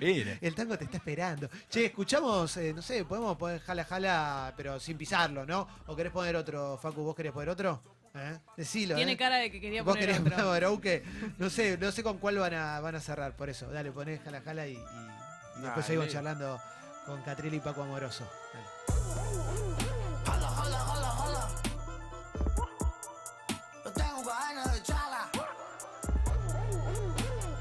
El 0.00 0.54
tango 0.54 0.78
te 0.78 0.84
está 0.84 0.98
esperando. 0.98 1.50
Che, 1.68 1.86
escuchamos, 1.86 2.56
eh, 2.58 2.72
no 2.72 2.82
sé, 2.82 3.04
podemos 3.04 3.36
poner 3.36 3.60
jala 3.62 3.84
jala, 3.84 4.54
pero 4.56 4.78
sin 4.78 4.96
pisarlo, 4.96 5.44
¿no? 5.44 5.66
¿O 5.88 5.96
querés 5.96 6.12
poner 6.12 6.36
otro, 6.36 6.78
Facu? 6.80 7.02
¿Vos 7.02 7.16
querés 7.16 7.32
poner 7.32 7.48
otro? 7.48 7.82
¿Eh? 8.14 8.38
Decilo. 8.56 8.94
Tiene 8.96 9.12
¿eh? 9.12 9.16
cara 9.16 9.36
de 9.36 9.50
que 9.50 9.60
quería 9.60 9.82
Vos 9.82 9.94
poner 9.94 10.10
querés 10.14 10.32
otro. 10.32 10.48
Barouque? 10.48 11.02
No 11.38 11.48
sé, 11.48 11.78
no 11.78 11.90
sé 11.92 12.02
con 12.02 12.18
cuál 12.18 12.36
van 12.38 12.54
a, 12.54 12.80
van 12.80 12.94
a 12.94 13.00
cerrar, 13.00 13.34
por 13.36 13.48
eso. 13.48 13.70
Dale, 13.70 13.90
poné 13.90 14.18
jala 14.18 14.42
jala 14.42 14.66
y, 14.66 14.72
y- 14.74 14.78
y 15.58 15.60
después 15.62 15.86
seguimos 15.86 16.08
charlando 16.08 16.60
con 17.06 17.22
Catriel 17.22 17.54
y 17.54 17.60
Paco 17.60 17.82
Amoroso. 17.82 18.28
Dale. 18.52 19.72
Yo 23.84 23.92
tengo 23.92 24.24
ganas 24.24 24.72
de 24.72 24.82
chala. 24.82 25.28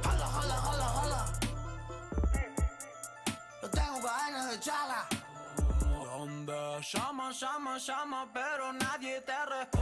Hola, 0.04 0.28
hola, 0.38 0.64
hola, 0.70 0.94
hola. 1.02 1.26
Yo 3.62 3.70
tengo 3.70 4.02
ganas 4.02 4.52
de 4.52 4.60
chala. 4.60 5.08
Donde 5.82 6.82
llama, 6.94 7.32
llama, 7.32 7.78
llama, 7.78 8.30
pero 8.34 8.74
nadie 8.74 9.22
te 9.22 9.46
responde. 9.46 9.81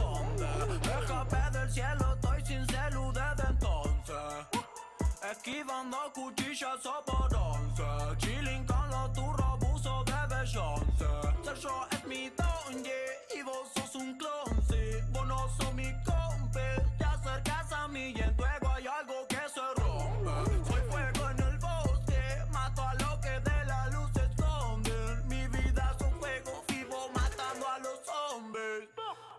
Esquivando 5.50 5.98
cuchillas 6.14 6.78
por 7.04 7.34
once. 7.34 7.82
Chilling 8.18 8.64
con 8.66 8.88
los 8.88 9.12
turros, 9.12 9.58
buzo 9.58 10.04
de 10.04 10.12
Beyoncé. 10.32 11.06
Ser 11.42 11.56
yo 11.56 11.86
es 11.90 12.06
mi 12.06 12.30
don, 12.30 12.84
yeah, 12.84 13.36
y 13.36 13.42
vos 13.42 13.68
sos 13.74 13.96
un 13.96 14.16
clon, 14.16 14.62
sí. 14.68 15.00
Vos 15.10 15.26
no 15.26 15.48
sos 15.58 15.74
mi 15.74 15.92
compa. 16.04 16.60
Te 16.98 17.04
acercas 17.04 17.72
a 17.72 17.88
mí 17.88 18.14
y 18.16 18.20
en 18.20 18.36
tu 18.36 18.44
ego 18.44 18.68
hay 18.68 18.86
algo 18.86 19.26
que 19.28 19.42
se 19.52 19.60
rompe. 19.82 20.70
Soy 20.70 20.82
fuego 20.88 21.30
en 21.30 21.40
el 21.40 21.58
bosque, 21.58 22.44
mato 22.52 22.82
a 22.82 22.94
lo 22.94 23.20
que 23.20 23.40
de 23.40 23.64
la 23.64 23.88
luz 23.88 24.08
se 24.14 24.24
esconde. 24.24 25.16
Mi 25.26 25.48
vida 25.48 25.96
es 25.96 26.06
un 26.06 26.12
juego 26.20 26.64
vivo 26.68 27.08
matando 27.12 27.68
a 27.68 27.78
los 27.80 28.00
hombres. 28.08 28.88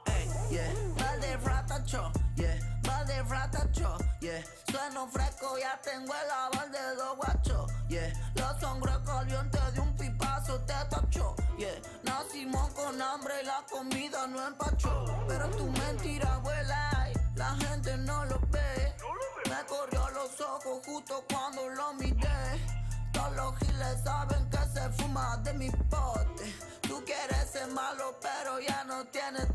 Ey, 0.08 0.28
yeah. 0.50 0.74
Vale 0.98 1.38
ratacho, 1.38 2.12
Fresco, 5.10 5.58
ya 5.58 5.80
tengo 5.82 6.14
el 6.14 6.32
aval 6.32 6.72
de 6.72 6.96
dos 6.96 7.18
guachos, 7.18 7.72
yeah. 7.88 8.14
La 8.36 8.60
sangre 8.60 8.92
caliente 9.06 9.60
de 9.74 9.80
un 9.80 9.96
pipazo 9.98 10.60
te 10.62 10.74
tacho, 10.90 11.36
yeah. 11.58 11.70
Nacimos 12.04 12.70
con 12.74 13.02
hambre 13.02 13.34
y 13.42 13.46
la 13.46 13.64
comida 13.70 14.28
no 14.28 14.48
empachó. 14.48 15.06
Pero 15.28 15.50
tu 15.52 15.66
mentira 15.72 16.38
vuela 16.38 17.10
y 17.10 17.38
la 17.38 17.56
gente 17.56 17.98
no 17.98 18.26
lo 18.26 18.40
ve. 18.52 18.94
Me 19.50 19.66
corrió 19.66 20.08
los 20.10 20.40
ojos 20.42 20.86
justo 20.86 21.24
cuando 21.32 21.68
lo 21.70 21.94
miré. 21.94 22.62
Todos 23.12 23.36
los 23.36 23.58
giles 23.58 24.04
saben 24.04 24.50
que 24.50 24.58
se 24.74 24.90
fuma 24.92 25.38
de 25.38 25.54
mi 25.54 25.70
pote. 25.70 26.56
Tú 26.82 27.04
quieres 27.06 27.50
ser 27.50 27.68
malo, 27.70 28.16
pero 28.22 28.60
ya 28.60 28.84
no 28.84 29.06
tienes 29.06 29.48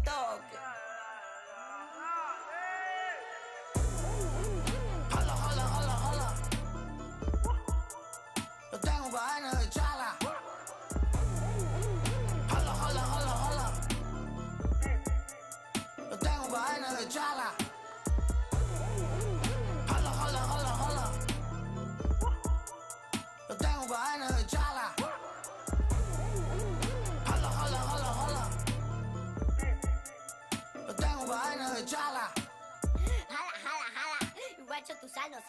sala. 35.09 35.43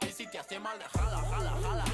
Y 0.00 0.12
si 0.12 0.26
te 0.26 0.38
hace 0.38 0.58
mal, 0.58 0.78
jala, 0.82 1.18
jala, 1.30 1.50
jala. 1.62 1.84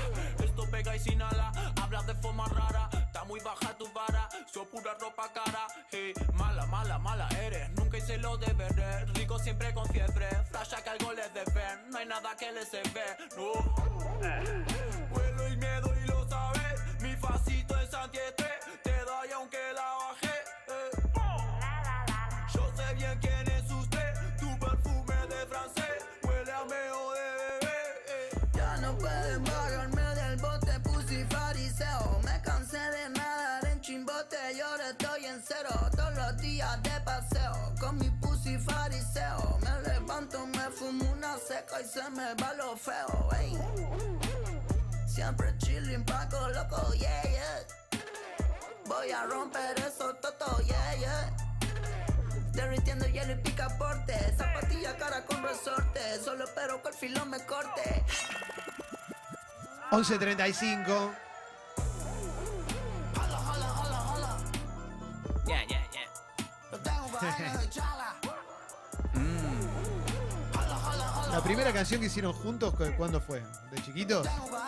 Esto 0.43 0.71
pega 0.71 0.97
y 0.97 0.99
sin 0.99 1.23
ala, 1.23 1.53
hablas 1.81 2.07
de 2.07 2.15
forma 2.15 2.47
rara. 2.47 2.89
Está 2.93 3.25
muy 3.25 3.41
baja 3.41 3.77
tu 3.77 3.91
vara, 3.93 4.29
so 4.53 4.65
pura 4.69 4.95
ropa 4.95 5.33
cara. 5.33 5.67
Hey, 5.91 6.13
mala, 6.35 6.67
mala, 6.67 6.99
mala 6.99 7.29
eres. 7.41 7.71
Nunca 7.71 7.99
hice 7.99 8.19
lo 8.19 8.37
de 8.37 8.53
ver. 8.53 9.09
Rico 9.15 9.39
siempre 9.39 9.73
con 9.75 9.87
fiebre. 9.89 10.29
Flasha 10.51 10.83
que 10.83 10.91
algo 10.91 11.13
les 11.13 11.33
debe. 11.35 11.65
No 11.89 11.99
hay 11.99 12.07
nada 12.07 12.37
que 12.37 12.53
les 12.53 12.69
se 12.69 12.83
ve. 12.83 13.17
No. 13.37 13.53
Vuelo 13.89 14.88
de 36.89 37.01
paseo 37.01 37.75
con 37.81 37.99
mi 37.99 38.11
pussy 38.21 38.59
fariseo. 38.59 39.59
Me 39.63 39.89
levanto, 39.89 40.47
me 40.47 40.71
fumo 40.71 41.05
una 41.13 41.37
seca 41.37 41.81
y 41.81 41.85
se 41.85 42.09
me 42.11 42.35
va 42.35 42.55
lo 42.55 42.77
feo. 42.77 43.29
ey. 43.39 43.57
Siempre 45.07 45.57
chillin' 45.59 46.05
paco 46.05 46.49
loco, 46.49 46.93
yeah, 46.95 47.23
yeah. 47.23 47.67
Voy 48.87 49.11
a 49.11 49.25
romper 49.27 49.79
eso 49.81 50.15
toto, 50.23 50.61
yeah, 50.63 50.95
yeah. 50.97 51.37
Derritiendo 52.53 53.07
hielo 53.07 53.35
y 53.35 53.37
picaporte 53.37 54.15
Zapatilla 54.37 54.97
cara 54.97 55.25
con 55.25 55.41
resorte 55.45 56.01
Solo 56.25 56.43
espero 56.45 56.83
que 56.83 56.89
el 56.89 56.95
filo 56.95 57.25
me 57.27 57.39
corte 57.47 58.05
11.35. 59.91 61.15
Hola, 63.17 63.39
hola, 63.51 63.79
La 71.33 71.43
primera 71.43 71.73
canción 71.73 72.01
que 72.01 72.07
hicieron 72.07 72.33
juntos, 72.33 72.75
¿cu- 72.75 72.93
¿cuándo 72.97 73.21
fue? 73.21 73.43
¿De 73.71 73.83
chiquitos? 73.83 74.27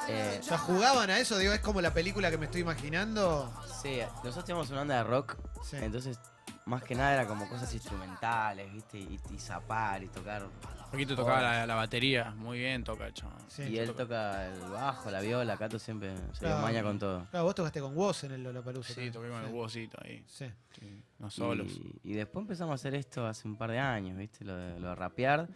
Eh, 0.08 0.40
¿Ya 0.42 0.58
jugaban 0.58 1.08
a 1.10 1.18
eso? 1.18 1.38
Digo, 1.38 1.52
es 1.52 1.60
como 1.60 1.80
la 1.80 1.92
película 1.92 2.30
que 2.30 2.38
me 2.38 2.46
estoy 2.46 2.60
imaginando. 2.60 3.50
sí, 3.82 4.00
nosotros 4.22 4.44
teníamos 4.44 4.68
una 4.70 4.80
banda 4.80 4.96
de 4.96 5.04
rock, 5.04 5.36
Sí. 5.68 5.76
entonces 5.80 6.18
más 6.66 6.82
que 6.82 6.94
nada 6.94 7.14
era 7.14 7.26
como 7.26 7.48
cosas 7.48 7.72
instrumentales, 7.74 8.70
¿viste? 8.72 8.98
Y, 8.98 9.18
y 9.30 9.38
zapar 9.38 10.02
y 10.02 10.08
tocar. 10.08 10.46
Un 10.90 10.94
poquito 10.94 11.14
tocaba 11.14 11.40
la, 11.40 11.66
la 11.66 11.74
batería. 11.76 12.32
Muy 12.32 12.58
bien 12.58 12.82
toca 12.82 13.06
el. 13.06 13.14
Sí. 13.46 13.62
y 13.62 13.78
él 13.78 13.92
toca 13.94 14.46
el 14.48 14.58
bajo, 14.70 15.08
la 15.10 15.20
viola, 15.20 15.56
Cato 15.56 15.78
siempre 15.78 16.16
se 16.32 16.40
Claro. 16.40 16.62
maña 16.62 16.82
con 16.82 16.98
todo. 16.98 17.26
Claro, 17.30 17.44
vos 17.44 17.54
tocaste 17.54 17.80
con 17.80 17.96
Woz 17.96 18.24
en 18.24 18.32
el 18.32 18.42
Lollapalooza. 18.42 18.92
Sí, 18.94 19.10
toqué 19.12 19.28
con 19.28 19.44
el 19.44 19.52
huesito 19.54 19.98
ahí. 20.02 20.24
Sí. 20.26 20.46
Sí, 20.78 21.02
no 21.20 21.30
solos. 21.30 21.68
Y, 22.02 22.10
y 22.10 22.14
después 22.14 22.42
empezamos 22.42 22.72
a 22.72 22.74
hacer 22.74 22.94
esto 22.96 23.24
hace 23.26 23.46
un 23.46 23.56
par 23.56 23.70
de 23.70 23.78
años, 23.78 24.16
¿viste? 24.18 24.44
Lo 24.44 24.56
de, 24.56 24.80
lo 24.80 24.88
de 24.88 24.94
rapear. 24.96 25.48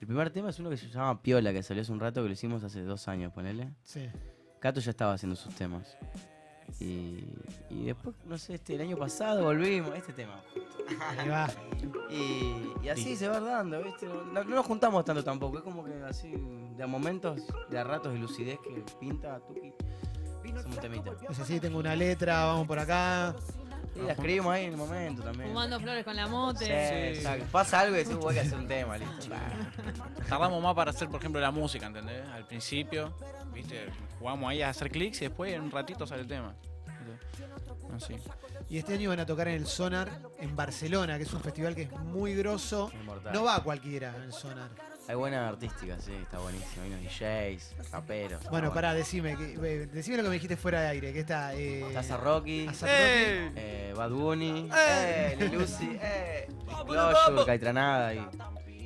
El 0.00 0.06
primer 0.06 0.30
tema 0.30 0.50
es 0.50 0.58
uno 0.58 0.70
que 0.70 0.76
se 0.76 0.88
llama 0.88 1.22
Piola, 1.22 1.52
que 1.52 1.62
salió 1.62 1.82
hace 1.82 1.92
un 1.92 2.00
rato, 2.00 2.22
que 2.22 2.26
lo 2.28 2.32
hicimos 2.32 2.64
hace 2.64 2.82
dos 2.82 3.06
años, 3.06 3.32
ponele. 3.32 3.72
Sí. 3.84 4.08
Cato 4.58 4.80
ya 4.80 4.90
estaba 4.90 5.12
haciendo 5.14 5.36
sus 5.36 5.54
temas. 5.54 5.96
Y, 6.78 7.24
y 7.70 7.86
después, 7.86 8.14
no 8.26 8.38
sé, 8.38 8.54
este, 8.54 8.74
el 8.74 8.82
año 8.82 8.96
pasado 8.96 9.44
volvimos, 9.44 9.94
este 9.94 10.12
tema. 10.12 10.42
Ahí 11.18 11.28
va. 11.28 11.48
Y, 12.10 12.74
y 12.82 12.88
así 12.88 13.14
se 13.14 13.28
va 13.28 13.38
dando, 13.38 13.80
¿viste? 13.82 14.04
No, 14.06 14.42
no 14.42 14.56
nos 14.56 14.66
juntamos 14.66 15.04
tanto 15.04 15.22
tampoco, 15.22 15.58
es 15.58 15.62
como 15.62 15.84
que 15.84 15.94
así, 16.02 16.34
de 16.76 16.82
a 16.82 16.86
momentos, 16.88 17.40
de 17.70 17.78
a 17.78 17.84
ratos 17.84 18.12
de 18.12 18.18
lucidez 18.18 18.58
que 18.58 18.82
pinta, 18.98 19.38
tuki. 19.46 19.72
Es 21.28 21.38
así, 21.38 21.60
tengo 21.60 21.78
una 21.78 21.94
letra, 21.94 22.44
vamos 22.46 22.66
por 22.66 22.78
acá. 22.78 23.34
Y 23.96 24.00
la 24.02 24.12
escribimos 24.12 24.52
ahí 24.52 24.64
en 24.66 24.70
el 24.72 24.76
momento 24.76 25.22
también. 25.22 25.48
Fumando 25.50 25.80
flores 25.80 26.04
con 26.04 26.14
la 26.16 26.24
Sí, 26.26 26.30
mote. 26.30 27.10
exacto. 27.12 27.44
Pasa 27.50 27.80
algo 27.80 27.94
y 27.96 27.98
decimos, 27.98 28.20
voy 28.24 28.38
a 28.38 28.42
hacer 28.42 28.58
un 28.58 28.68
tema, 28.68 28.96
listo. 28.96 29.26
Tardamos 30.28 30.62
más 30.62 30.74
para 30.74 30.90
hacer, 30.90 31.08
por 31.08 31.18
ejemplo, 31.20 31.40
la 31.40 31.50
música, 31.50 31.86
¿entendés? 31.86 32.26
Al 32.28 32.46
principio, 32.46 33.12
¿viste? 33.52 33.88
Jugamos 34.18 34.50
ahí 34.50 34.62
a 34.62 34.68
hacer 34.68 34.90
clics 34.90 35.20
y 35.22 35.24
después 35.26 35.52
en 35.52 35.62
un 35.62 35.70
ratito 35.70 36.06
sale 36.06 36.22
el 36.22 36.28
tema. 36.28 36.54
Así. 37.94 38.14
Y 38.68 38.78
este 38.78 38.94
año 38.94 39.08
van 39.10 39.18
a 39.20 39.26
tocar 39.26 39.48
en 39.48 39.54
el 39.54 39.66
Sonar 39.66 40.20
en 40.38 40.54
Barcelona, 40.54 41.16
que 41.16 41.24
es 41.24 41.32
un 41.32 41.40
festival 41.40 41.74
que 41.74 41.82
es 41.82 41.92
muy 41.92 42.34
grosso. 42.36 42.90
Inmortal. 43.00 43.32
No 43.32 43.42
va 43.44 43.56
a 43.56 43.62
cualquiera 43.64 44.14
el 44.22 44.32
Sonar. 44.32 44.70
Hay 45.10 45.16
buena 45.16 45.48
artística, 45.48 45.98
sí, 45.98 46.12
está 46.22 46.38
buenísimo. 46.38 46.84
Hay 46.84 46.90
unos 46.92 47.02
DJs, 47.02 47.90
raperos. 47.90 48.40
Bueno, 48.44 48.50
bueno. 48.68 48.72
pará, 48.74 48.94
decime, 48.94 49.36
que, 49.36 49.54
eh, 49.54 49.86
decime 49.92 50.18
lo 50.18 50.22
que 50.22 50.28
me 50.28 50.34
dijiste 50.36 50.56
fuera 50.56 50.82
de 50.82 50.86
aire, 50.86 51.12
que 51.12 51.18
está... 51.18 51.52
Eh, 51.56 51.82
Rocky, 52.16 52.68
A 52.68 52.70
Rocky. 52.70 53.52
eh, 53.56 53.92
Bad 53.96 54.10
Bunny, 54.10 54.70
eh, 54.72 55.50
Uzi, 55.60 55.98
eh, 56.00 56.46
Caitranada 57.44 58.14
y, 58.14 58.28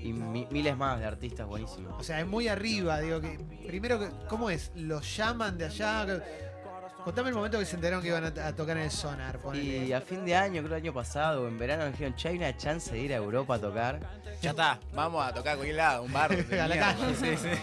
y 0.03 0.13
mi- 0.15 0.49
miles 0.51 0.75
más 0.79 0.99
de 0.99 1.05
artistas 1.05 1.47
buenísimos. 1.47 1.95
O 1.99 2.03
sea, 2.03 2.21
es 2.21 2.27
muy 2.27 2.49
arriba, 2.49 3.01
digo 3.01 3.21
que. 3.21 3.39
Primero, 3.67 3.99
que- 4.01 4.09
¿cómo 4.27 4.49
es? 4.49 4.73
¿Los 4.75 5.15
llaman 5.19 5.59
de 5.59 5.67
allá? 5.67 6.07
Contame 7.05 7.29
el 7.29 7.35
momento 7.35 7.59
que 7.59 7.67
se 7.67 7.77
enteraron 7.77 8.03
que 8.03 8.09
iban 8.09 8.25
a, 8.25 8.47
a 8.47 8.53
tocar 8.55 8.77
en 8.79 8.85
el 8.85 8.91
Sonar. 8.91 9.39
ponele. 9.39 9.87
Y 9.87 9.93
a 9.93 10.01
fin 10.01 10.25
de 10.25 10.35
año, 10.35 10.63
creo 10.63 10.77
el 10.77 10.83
año 10.83 10.93
pasado, 10.95 11.43
o 11.43 11.49
en 11.49 11.59
verano, 11.59 11.85
me 11.85 11.91
dijeron, 11.91 12.15
che, 12.17 12.29
hay 12.29 12.37
una 12.39 12.57
chance 12.57 12.91
de 12.93 12.99
ir 12.99 13.13
a 13.13 13.17
Europa 13.17 13.57
a 13.57 13.59
tocar. 13.59 14.01
Ya 14.41 14.51
está, 14.51 14.81
vamos 14.95 15.25
a 15.25 15.33
tocar 15.35 15.53
a 15.53 15.57
cualquier 15.57 15.77
lado, 15.77 16.03
un 16.03 16.13
bar. 16.13 16.35
de 16.35 16.61
A 16.61 16.67
la 16.69 16.79
calle. 16.79 17.15
Sí, 17.15 17.37
sí. 17.37 17.49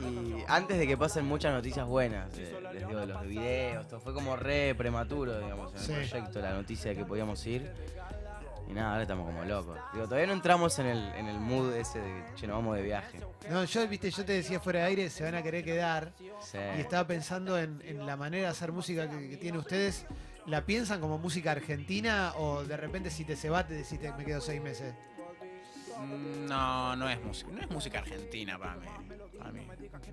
Y 0.00 0.42
antes 0.48 0.78
de 0.78 0.86
que 0.86 0.96
pasen 0.96 1.24
muchas 1.26 1.52
noticias 1.52 1.86
buenas, 1.86 2.36
eh, 2.38 2.54
les 2.72 2.86
digo, 2.88 3.04
los 3.04 3.20
de 3.20 3.26
videos, 3.28 3.86
todo 3.86 4.00
fue 4.00 4.12
como 4.14 4.34
re 4.34 4.74
prematuro, 4.74 5.38
digamos, 5.38 5.72
en 5.74 5.78
Sí. 5.80 5.92
el 5.92 6.08
proyecto, 6.08 6.40
la 6.40 6.52
noticia 6.54 6.90
de 6.90 6.96
que 6.96 7.04
podíamos 7.04 7.46
ir. 7.46 7.70
Y 8.68 8.72
nada, 8.72 8.90
ahora 8.92 9.02
estamos 9.02 9.26
como 9.26 9.44
locos. 9.44 9.78
Digo, 9.92 10.04
todavía 10.06 10.26
no 10.26 10.32
entramos 10.32 10.78
en 10.78 10.86
el, 10.86 11.12
en 11.14 11.26
el 11.28 11.38
mood 11.38 11.74
ese 11.74 11.98
de, 12.00 12.24
che, 12.34 12.46
nos 12.46 12.56
vamos 12.56 12.76
de 12.76 12.82
viaje. 12.82 13.20
No, 13.50 13.64
yo, 13.64 13.86
viste, 13.88 14.10
yo 14.10 14.24
te 14.24 14.32
decía 14.32 14.58
fuera 14.58 14.80
de 14.80 14.84
aire, 14.86 15.10
se 15.10 15.22
van 15.22 15.34
a 15.34 15.42
querer 15.42 15.62
quedar. 15.64 16.12
Sí. 16.40 16.58
Y 16.76 16.80
estaba 16.80 17.06
pensando 17.06 17.58
en, 17.58 17.82
en 17.84 18.06
la 18.06 18.16
manera 18.16 18.44
de 18.44 18.48
hacer 18.50 18.72
música 18.72 19.08
que, 19.08 19.28
que 19.30 19.36
tienen 19.36 19.60
ustedes. 19.60 20.06
¿La 20.46 20.64
piensan 20.64 21.00
como 21.00 21.18
música 21.18 21.52
argentina 21.52 22.32
o 22.36 22.64
de 22.64 22.76
repente 22.76 23.10
si 23.10 23.24
te 23.24 23.34
se 23.36 23.48
va 23.48 23.66
te 23.66 23.74
decís 23.74 23.98
"Te- 23.98 24.12
me 24.12 24.24
quedo 24.24 24.40
seis 24.40 24.60
meses? 24.62 24.94
Mm, 25.98 26.46
No, 26.46 26.96
no 26.96 27.08
es 27.08 27.22
música, 27.22 27.50
no 27.52 27.60
es 27.60 27.70
música 27.70 27.98
argentina 28.00 28.58
para 28.58 28.76
mí. 28.76 28.86
Mí. 29.52 29.60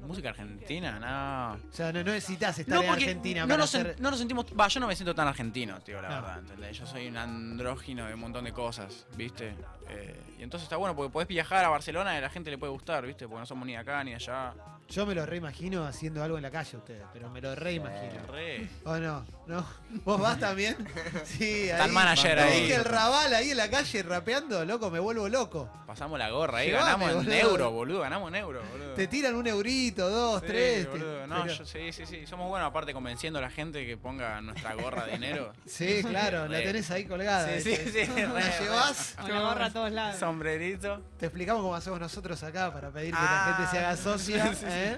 Música 0.05 0.29
argentina, 0.29 0.99
no. 0.99 1.53
O 1.69 1.73
sea, 1.73 1.91
no, 1.93 1.99
no 2.03 2.11
necesitas 2.11 2.57
estar 2.59 2.75
No, 2.75 2.83
en 2.83 2.89
Argentina 2.89 3.41
no 3.41 3.47
para 3.47 3.57
nos, 3.59 3.73
sen- 3.73 3.81
hacer... 3.81 4.01
no 4.01 4.09
nos 4.09 4.19
sentimos. 4.19 4.45
Va, 4.59 4.67
yo 4.67 4.79
no 4.79 4.87
me 4.87 4.95
siento 4.95 5.13
tan 5.15 5.27
argentino, 5.27 5.79
tío, 5.81 6.01
la 6.01 6.09
No. 6.09 6.15
verdad, 6.15 6.39
¿entendés? 6.39 6.77
Yo 6.77 6.85
soy 6.85 7.07
un 7.07 7.17
andrógino 7.17 8.05
de 8.07 8.13
un 8.13 8.19
montón 8.19 8.43
de 8.45 8.51
cosas, 8.51 9.05
¿viste? 9.15 9.53
Eh, 9.89 10.19
y 10.39 10.43
entonces 10.43 10.63
está 10.65 10.77
bueno 10.77 10.95
porque 10.95 11.11
podés 11.11 11.27
viajar 11.27 11.63
a 11.65 11.69
Barcelona 11.69 12.13
y 12.15 12.17
a 12.17 12.21
la 12.21 12.29
gente 12.29 12.49
le 12.49 12.57
puede 12.57 12.71
gustar, 12.73 13.05
¿viste? 13.05 13.27
Porque 13.27 13.39
no 13.41 13.45
somos 13.45 13.65
ni 13.65 13.73
de 13.73 13.77
acá 13.79 14.03
ni 14.03 14.11
de 14.11 14.15
allá. 14.15 14.53
Yo 14.89 15.05
me 15.05 15.15
lo 15.15 15.25
reimagino 15.25 15.85
haciendo 15.85 16.21
algo 16.21 16.35
en 16.35 16.43
la 16.43 16.51
calle 16.51 16.75
ustedes, 16.77 17.03
pero 17.13 17.29
me 17.29 17.39
lo 17.39 17.55
reimagino. 17.55 18.25
Re. 18.29 18.67
¿O 18.83 18.97
no? 18.97 19.25
¿No? 19.47 19.65
¿Vos 20.03 20.19
vas 20.19 20.37
también? 20.39 20.75
Sí, 21.23 21.69
Está 21.69 21.83
ahí. 21.83 21.89
el 21.89 21.93
manager 21.93 22.39
ahí. 22.39 22.61
Dije 22.63 22.75
el 22.75 22.83
rabal 22.85 23.33
ahí 23.33 23.51
en 23.51 23.57
la 23.57 23.69
calle 23.69 24.03
rapeando, 24.03 24.65
loco, 24.65 24.89
me 24.91 24.99
vuelvo 24.99 25.29
loco. 25.29 25.69
Pasamos 25.87 26.19
la 26.19 26.29
gorra 26.29 26.59
ahí, 26.59 26.67
Llevame, 26.69 26.85
ganamos 26.85 27.09
en 27.11 27.17
boludo. 27.17 27.33
euro, 27.33 27.71
boludo, 27.71 27.99
ganamos 28.01 28.29
en 28.29 28.35
euro, 28.35 28.61
boludo. 28.71 28.93
Te 28.95 29.07
tiran 29.11 29.35
un 29.35 29.45
eurito, 29.45 30.09
dos, 30.09 30.41
Sí, 30.41 30.47
tres. 30.47 30.89
boludo. 30.89 31.27
No, 31.27 31.43
pero- 31.43 31.53
yo- 31.53 31.65
sí, 31.65 31.91
sí, 31.93 32.05
sí. 32.07 32.25
Somos 32.25 32.49
buenos 32.49 32.67
aparte 32.67 32.93
convenciendo 32.93 33.37
a 33.37 33.41
la 33.43 33.51
gente 33.51 33.85
que 33.85 33.95
ponga 33.97 34.41
nuestra 34.41 34.73
gorra 34.73 35.05
de 35.05 35.11
dinero. 35.11 35.53
Sí, 35.67 36.01
claro, 36.03 36.47
la 36.47 36.57
tenés 36.63 36.89
ahí 36.89 37.05
colgada. 37.05 37.47
Sí, 37.59 37.61
sí, 37.61 37.69
¿viste? 37.69 38.05
sí, 38.07 38.11
La 38.21 38.33
re, 38.33 38.43
llevas, 38.59 39.15
Con 39.21 39.31
la 39.31 39.39
gorra 39.41 39.65
a 39.67 39.71
todos 39.73 39.91
lados. 39.91 40.19
Sombrerito. 40.19 41.01
te 41.19 41.27
explicamos 41.27 41.61
cómo 41.61 41.75
hacemos 41.75 41.99
nosotros 41.99 42.41
acá 42.41 42.73
para 42.73 42.89
pedir 42.89 43.11
que 43.11 43.19
Ah. 43.21 43.45
la 43.49 43.55
gente 43.57 43.71
se 43.71 43.77
haga 43.85 43.97
socia. 43.97 44.51
¿eh? 44.63 44.97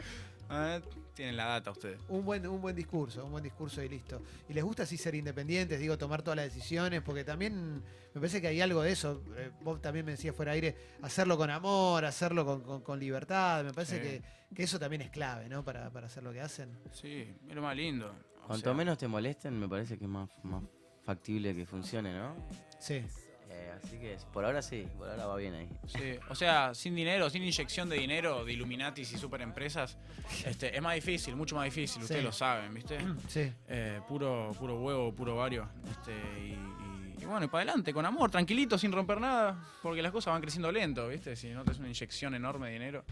Ah, 0.50 0.79
tienen 1.13 1.38
la 1.38 1.46
data 1.46 1.72
ustedes. 1.72 2.00
Un 2.10 2.25
buen, 2.25 2.46
un 2.48 2.62
buen 2.62 2.75
discurso, 2.75 3.24
un 3.25 3.32
buen 3.32 3.43
discurso 3.43 3.82
y 3.84 3.89
listo. 3.89 4.22
¿Y 4.50 4.53
les 4.53 4.63
gusta 4.63 4.84
así 4.84 4.98
ser 4.98 5.15
independientes, 5.15 5.79
digo, 5.79 5.98
tomar 5.98 6.22
todas 6.22 6.38
las 6.38 6.46
decisiones? 6.53 7.01
Porque 7.01 7.24
también 7.24 7.75
me 8.13 8.13
parece 8.22 8.41
que 8.41 8.48
hay 8.48 8.62
algo 8.62 8.82
de 8.82 8.91
eso. 8.91 9.24
eh, 9.38 9.51
vos 9.62 9.82
también 9.82 10.05
me 10.05 10.12
decías 10.13 10.36
fuera 10.36 10.51
de 10.51 10.55
aire, 10.55 10.75
hacerlo 11.01 11.38
con 11.38 11.50
amor, 11.50 12.05
hacerlo 12.05 12.46
con, 12.46 12.62
con- 12.62 12.82
con 12.82 13.00
libertad. 13.00 13.63
Me 13.63 13.74
parece 13.74 13.98
Sí. 13.98 14.01
que, 14.01 14.55
que 14.55 14.63
eso 14.63 14.79
también 14.79 15.01
es 15.03 15.10
clave, 15.12 15.48
¿no? 15.50 15.63
Para, 15.63 15.89
para 15.91 16.08
hacer 16.08 16.24
lo 16.24 16.32
que 16.34 16.41
hacen. 16.41 16.77
Sí, 16.91 17.27
es 17.48 17.55
lo 17.55 17.62
más 17.62 17.75
lindo. 17.75 18.13
O 18.43 18.48
Cuanto 18.48 18.65
sea, 18.70 18.74
menos 18.74 18.98
te 18.98 19.08
molesten, 19.08 19.58
me 19.60 19.67
parece 19.70 19.98
que 19.98 20.03
es 20.05 20.10
más, 20.10 20.29
más 20.43 20.63
factible 21.03 21.55
que 21.55 21.65
funcione, 21.65 22.13
¿no? 22.13 22.36
Sí. 22.79 23.01
Eh, 23.55 23.72
así 23.83 23.98
que 24.00 24.17
por 24.33 24.43
ahora 24.45 24.62
sí, 24.63 24.88
por 24.98 25.07
ahora 25.10 25.27
va 25.27 25.36
bien 25.38 25.53
ahí. 25.53 25.69
Sí, 25.86 26.17
o 26.29 26.33
sea, 26.36 26.74
sin 26.74 26.95
dinero, 26.95 27.29
sin 27.29 27.43
inyección 27.43 27.88
de 27.88 27.98
dinero 27.98 28.43
de 28.43 28.53
Illuminatis 28.53 29.13
y 29.13 29.17
superempresas, 29.17 29.98
este, 30.45 30.75
es 30.75 30.81
más 30.81 30.95
difícil, 30.95 31.36
mucho 31.36 31.55
más 31.55 31.65
difícil, 31.65 32.01
ustedes 32.01 32.22
Sí. 32.22 32.25
lo 32.25 32.31
saben, 32.31 32.74
¿viste? 32.74 32.98
Sí. 33.27 33.51
Eh, 33.67 34.01
puro, 34.07 34.51
puro 34.57 34.79
huevo, 34.81 35.13
puro 35.13 35.36
vario. 35.36 35.69
Este, 35.89 36.12
y, 36.39 36.51
y 36.53 37.03
y 37.22 37.25
bueno, 37.25 37.45
y 37.45 37.48
para 37.48 37.60
adelante, 37.63 37.93
con 37.93 38.05
amor, 38.05 38.29
tranquilito, 38.31 38.77
sin 38.77 38.91
romper 38.91 39.22
nada, 39.22 39.57
porque 39.81 40.01
las 40.01 40.12
cosas 40.12 40.33
van 40.33 40.41
creciendo 40.41 40.69
lento, 40.74 41.07
¿viste? 41.07 41.38
Si 41.38 41.48
no 41.51 41.63
te 41.63 41.72
es 41.72 41.79
una 41.79 41.88
inyección 41.88 42.36
enorme 42.36 42.67
de 42.67 42.74
dinero. 42.74 43.05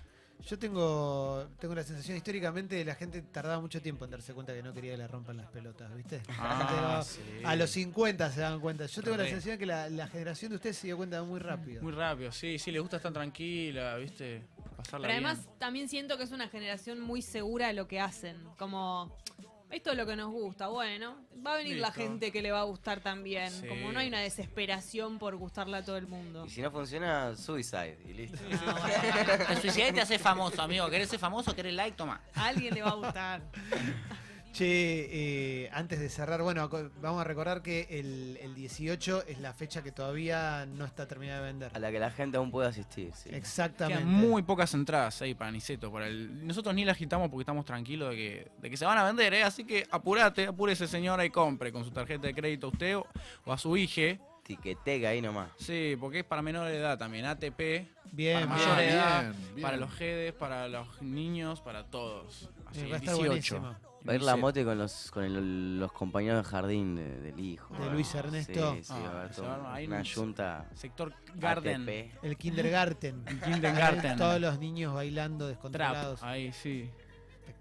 Yo 0.47 0.57
tengo, 0.59 1.47
tengo 1.59 1.75
la 1.75 1.83
sensación, 1.83 2.17
históricamente 2.17 2.83
la 2.83 2.95
gente 2.95 3.21
tardaba 3.21 3.59
mucho 3.61 3.81
tiempo 3.81 4.05
en 4.05 4.11
darse 4.11 4.33
cuenta 4.33 4.53
que 4.53 4.63
no 4.63 4.73
quería 4.73 4.91
que 4.91 4.97
le 4.97 5.07
rompan 5.07 5.37
las 5.37 5.47
pelotas, 5.47 5.93
¿viste? 5.95 6.21
La 6.29 6.99
Ah, 6.99 7.03
sí. 7.03 7.21
A 7.43 7.55
los 7.55 7.69
50 7.69 8.31
se 8.31 8.41
dan 8.41 8.59
cuenta. 8.59 8.85
Yo 8.87 9.01
tengo 9.01 9.17
la 9.17 9.25
sensación 9.25 9.57
que 9.57 9.65
la, 9.65 9.89
la 9.89 10.07
generación 10.07 10.49
de 10.49 10.55
ustedes 10.55 10.77
se 10.77 10.87
dio 10.87 10.97
cuenta 10.97 11.21
muy 11.23 11.39
rápido. 11.39 11.81
Muy 11.83 11.91
rápido, 11.93 12.31
sí, 12.31 12.57
sí, 12.59 12.71
le 12.71 12.79
gusta 12.79 12.97
estar 12.97 13.13
tranquila, 13.13 13.95
¿viste? 13.97 14.43
Pasarla 14.77 15.07
Pero 15.07 15.13
además 15.13 15.45
bien. 15.45 15.59
también 15.59 15.89
siento 15.89 16.17
que 16.17 16.23
es 16.23 16.31
una 16.31 16.47
generación 16.49 16.99
muy 16.99 17.21
segura 17.21 17.67
de 17.67 17.73
lo 17.73 17.87
que 17.87 17.99
hacen. 17.99 18.37
Como, 18.57 19.15
esto 19.71 19.91
es 19.91 19.97
lo 19.97 20.05
que 20.05 20.15
nos 20.15 20.31
gusta, 20.31 20.67
bueno, 20.67 21.15
va 21.45 21.53
a 21.53 21.57
venir 21.57 21.77
la 21.77 21.91
gente 21.91 22.31
que 22.31 22.41
le 22.41 22.51
va 22.51 22.61
a 22.61 22.63
gustar 22.63 22.99
también. 22.99 23.49
Sí. 23.49 23.67
Como 23.67 23.91
no 23.91 23.99
hay 23.99 24.07
una 24.07 24.19
desesperación 24.19 25.17
por 25.17 25.35
gustarle 25.35 25.77
a 25.77 25.83
todo 25.83 25.97
el 25.97 26.07
mundo. 26.07 26.45
Y 26.45 26.49
si 26.49 26.61
no 26.61 26.71
funciona, 26.71 27.35
Suicide. 27.35 27.97
Y 28.07 28.13
listo. 28.13 28.37
Te 29.47 29.55
suicidas 29.55 29.89
y 29.89 29.93
te 29.93 30.01
haces 30.01 30.21
famoso, 30.21 30.61
amigo. 30.61 30.89
¿Querés 30.89 31.09
ser 31.09 31.19
famoso? 31.19 31.55
¿Querés 31.55 31.73
like? 31.73 31.95
Toma. 31.95 32.21
A 32.35 32.47
alguien 32.47 32.73
le 32.73 32.81
va 32.81 32.89
a 32.89 32.95
gustar. 32.95 33.41
Che, 34.51 34.65
eh, 34.65 35.69
antes 35.71 35.99
de 35.99 36.09
cerrar, 36.09 36.41
bueno, 36.41 36.69
vamos 37.01 37.21
a 37.21 37.23
recordar 37.23 37.61
que 37.61 37.87
el, 37.89 38.37
el 38.41 38.53
18 38.53 39.23
es 39.27 39.39
la 39.39 39.53
fecha 39.53 39.81
que 39.81 39.91
todavía 39.91 40.65
no 40.65 40.83
está 40.83 41.07
terminada 41.07 41.39
de 41.39 41.45
vender. 41.47 41.71
A 41.73 41.79
la 41.79 41.89
que 41.89 41.99
la 41.99 42.11
gente 42.11 42.37
aún 42.37 42.51
puede 42.51 42.67
asistir, 42.67 43.11
sí. 43.13 43.29
Exactamente. 43.31 44.03
Quedan 44.03 44.13
muy 44.13 44.41
pocas 44.43 44.73
entradas 44.73 45.21
ahí 45.21 45.35
para 45.35 45.51
Niceto. 45.51 45.91
Para 45.91 46.07
el... 46.07 46.45
Nosotros 46.45 46.75
ni 46.75 46.83
las 46.83 46.95
agitamos 46.95 47.29
porque 47.29 47.43
estamos 47.43 47.65
tranquilos 47.65 48.09
de 48.09 48.15
que, 48.15 48.51
de 48.61 48.69
que 48.69 48.75
se 48.75 48.85
van 48.85 48.97
a 48.97 49.05
vender, 49.05 49.33
¿eh? 49.33 49.43
Así 49.43 49.63
que 49.63 49.87
apurate, 49.89 50.47
apúrese 50.47 50.85
señora 50.87 51.23
y 51.23 51.29
compre 51.29 51.71
con 51.71 51.85
su 51.85 51.91
tarjeta 51.91 52.27
de 52.27 52.33
crédito 52.33 52.67
a 52.67 52.69
usted 52.71 52.97
o, 52.97 53.07
o 53.45 53.53
a 53.53 53.57
su 53.57 53.77
hija. 53.77 54.17
Tiquetega 54.55 55.09
ahí 55.09 55.21
nomás. 55.21 55.49
Sí, 55.57 55.95
porque 55.99 56.19
es 56.19 56.25
para 56.25 56.41
menor 56.41 56.67
de 56.67 56.77
edad 56.77 56.97
también. 56.97 57.25
ATP, 57.25 57.87
Bien, 58.11 58.41
para 58.41 58.45
mayor 58.47 58.77
bien, 58.77 58.89
edad, 58.89 59.33
bien. 59.55 59.61
para 59.61 59.77
los 59.77 59.91
GEDES, 59.93 60.33
para 60.33 60.67
los 60.67 61.01
niños, 61.01 61.61
para 61.61 61.85
todos. 61.85 62.49
Así, 62.67 62.79
va 62.81 62.83
a 62.83 62.87
el 62.87 62.93
estar 62.95 63.15
18. 63.15 63.25
buenísimo. 63.27 63.75
Va 64.07 64.13
a 64.13 64.15
ir 64.15 64.23
la 64.23 64.35
mote 64.35 64.65
con 64.65 64.77
los, 64.79 65.11
con 65.11 65.23
el- 65.23 65.79
los 65.79 65.91
compañeros 65.91 66.43
de 66.43 66.49
jardín 66.49 66.95
de- 66.95 67.19
del 67.21 67.39
hijo. 67.39 67.75
De 67.75 67.89
Luis 67.91 68.13
Ernesto. 68.15 68.73
Sí, 68.75 68.83
sí, 68.83 68.93
Ah, 68.95 68.99
va 68.99 69.07
a 69.07 69.19
haber 69.19 69.33
se 69.33 69.41
todo 69.41 69.55
una 69.85 69.97
un- 69.97 70.03
yunta 70.03 70.65
Sector 70.73 71.13
Garden. 71.35 71.81
ATP. 71.83 72.11
El 72.23 72.35
kindergarten. 72.35 73.23
Kindergarten. 73.45 74.17
Todos 74.17 74.41
los 74.41 74.57
niños 74.59 74.93
bailando 74.95 75.45
Trap. 75.45 75.49
descontrolados. 75.55 76.23
Ahí, 76.23 76.51
sí. 76.51 76.89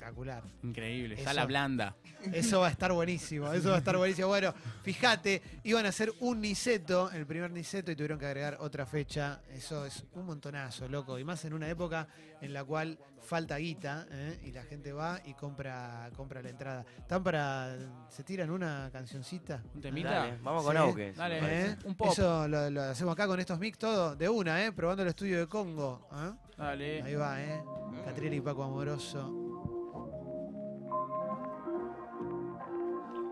Espectacular. 0.00 0.42
Increíble. 0.62 1.14
Eso. 1.14 1.25
Sala 1.25 1.45
blanda. 1.45 1.95
Eso 2.33 2.61
va 2.61 2.69
a 2.69 2.71
estar 2.71 2.92
buenísimo, 2.92 3.52
eso 3.52 3.69
va 3.71 3.76
a 3.76 3.78
estar 3.78 3.97
buenísimo. 3.97 4.28
Bueno, 4.28 4.52
fíjate, 4.83 5.42
iban 5.64 5.85
a 5.87 5.90
hacer 5.90 6.12
un 6.21 6.40
Niceto, 6.40 7.11
el 7.11 7.26
primer 7.26 7.50
Niceto, 7.50 7.90
y 7.92 7.97
tuvieron 7.97 8.19
que 8.19 8.26
agregar 8.26 8.57
otra 8.61 8.87
fecha. 8.87 9.40
Eso 9.50 9.85
es 9.87 10.04
un 10.12 10.26
montonazo, 10.26 10.88
loco. 10.88 11.19
Y 11.19 11.25
más 11.25 11.45
en 11.45 11.52
una 11.52 11.69
época 11.69 12.09
en 12.40 12.52
la 12.52 12.64
cual 12.64 12.99
falta 13.23 13.57
guita, 13.59 14.07
¿eh? 14.11 14.40
y 14.45 14.52
la 14.52 14.62
gente 14.64 14.92
va 14.92 15.21
y 15.25 15.35
compra, 15.35 16.11
compra 16.16 16.42
la 16.42 16.49
entrada. 16.50 16.85
¿Están 16.99 17.23
para. 17.23 17.76
¿Se 18.09 18.25
tiran 18.25 18.50
una 18.50 18.88
cancioncita? 18.92 19.62
¿Un 19.75 19.80
temita? 19.83 20.11
Dale, 20.11 20.38
vamos 20.42 20.64
con 20.64 20.73
Sí. 20.73 20.78
Auques. 20.78 21.16
Dale. 21.16 21.38
¿Eh? 21.42 21.76
Un 21.85 21.95
pop. 21.95 22.09
Eso 22.12 22.49
lo, 22.49 22.71
lo 22.71 22.83
hacemos 22.83 23.12
acá 23.12 23.26
con 23.26 23.38
estos 23.38 23.59
mix 23.59 23.78
todo 23.78 24.16
de 24.16 24.28
una, 24.28 24.64
¿eh? 24.64 24.73
probando 24.73 25.02
el 25.02 25.09
estudio 25.11 25.38
de 25.38 25.47
Congo. 25.47 26.09
¿eh? 26.12 26.33
Dale. 26.57 27.02
Ahí 27.02 27.14
va, 27.14 27.42
¿eh? 27.42 27.62
Catriel 28.04 28.35
y 28.35 28.40
Paco 28.40 28.62
Amoroso. 28.64 29.79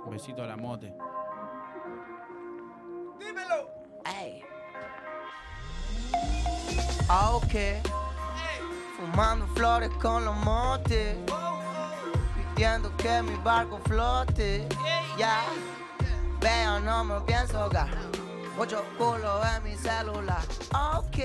Besito 0.09 0.43
a 0.43 0.47
la 0.47 0.57
mote. 0.57 0.93
Ey. 4.05 4.43
Ah, 7.09 7.31
Ok. 7.33 7.55
Fumando 8.97 9.47
flores 9.55 9.91
con 10.01 10.25
los 10.25 10.35
motes. 10.39 11.17
Pidiendo 12.55 12.95
que 12.97 13.23
mi 13.23 13.35
barco 13.37 13.79
flote. 13.85 14.67
Ya. 15.17 15.41
Veo, 16.41 16.81
no 16.81 17.05
me 17.05 17.21
pienso 17.23 17.59
ahogar. 17.61 17.89
Mucho 18.57 18.85
culo 18.97 19.41
en 19.55 19.63
mi 19.63 19.77
celular. 19.77 20.43
Ok. 20.97 21.19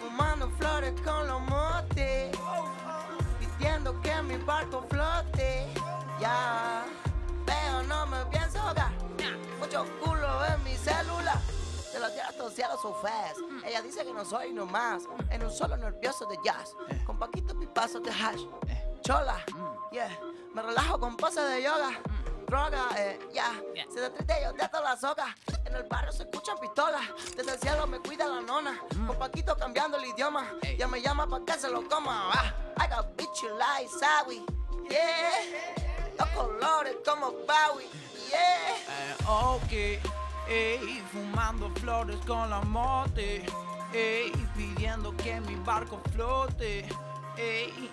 Fumando 0.00 0.48
flores 0.58 0.94
con 1.02 1.26
los 1.26 1.40
motes. 1.42 2.34
Pidiendo 3.38 4.00
que 4.00 4.22
mi 4.22 4.36
barco 4.38 4.86
flote. 4.88 5.66
Ya. 6.18 6.84
No 7.86 8.06
me 8.06 8.24
pienso 8.26 8.60
ahogar. 8.60 8.92
Mucho 9.58 9.86
culo 10.00 10.44
en 10.46 10.62
mi 10.64 10.76
celular. 10.76 11.38
De 11.92 11.98
la 11.98 12.10
tierra 12.10 12.28
hasta 12.30 12.46
el 12.46 12.52
cielo 12.52 12.76
so 12.80 12.94
fast. 12.94 13.38
Ella 13.64 13.82
dice 13.82 14.04
que 14.04 14.12
no 14.12 14.24
soy 14.24 14.52
nomás. 14.52 15.04
En 15.30 15.44
un 15.44 15.50
solo 15.50 15.76
nervioso 15.76 16.26
de 16.26 16.38
jazz. 16.44 16.74
Con 17.04 17.18
paquitos 17.18 17.56
pipazos 17.56 18.02
de 18.02 18.10
hash. 18.10 18.42
Chola, 19.02 19.44
yeah. 19.90 20.08
Me 20.54 20.62
relajo 20.62 20.98
con 20.98 21.16
poses 21.16 21.48
de 21.48 21.62
yoga. 21.62 21.90
Droga, 22.46 22.88
eh, 22.96 23.18
ya. 23.32 23.50
Se 23.92 24.00
detrite 24.00 24.34
yo 24.42 24.52
de 24.52 24.68
todas 24.68 24.84
las 24.84 25.00
sogas. 25.00 25.34
En 25.64 25.74
el 25.74 25.84
barrio 25.84 26.12
se 26.12 26.24
escuchan 26.24 26.58
pistolas. 26.58 27.02
Desde 27.36 27.52
el 27.52 27.58
cielo 27.58 27.86
me 27.86 27.98
cuida 27.98 28.28
la 28.28 28.40
nona. 28.40 28.78
Con 29.06 29.18
Paquito 29.18 29.56
cambiando 29.56 29.96
el 29.96 30.04
idioma. 30.04 30.46
Ya 30.78 30.86
me 30.86 31.00
llama 31.00 31.26
pa' 31.26 31.44
que 31.44 31.54
se 31.54 31.70
lo 31.70 31.88
coma. 31.88 32.30
Ah, 32.32 32.54
I 32.78 32.88
got 32.88 33.16
bitch 33.16 33.42
like 33.58 33.88
Sawi. 33.88 34.44
Yeah. 34.90 35.91
Los 36.18 36.28
colores 36.30 36.96
como 37.04 37.32
Bowie. 37.32 37.88
Yeah. 38.28 38.76
Eh, 38.88 39.14
ok, 39.26 39.72
ey, 40.48 41.02
fumando 41.12 41.70
flores 41.80 42.16
con 42.26 42.48
la 42.48 42.60
mote, 42.62 43.44
ey, 43.92 44.32
pidiendo 44.56 45.14
que 45.16 45.40
mi 45.40 45.54
barco 45.56 46.00
flote, 46.12 46.88
ey, 47.36 47.90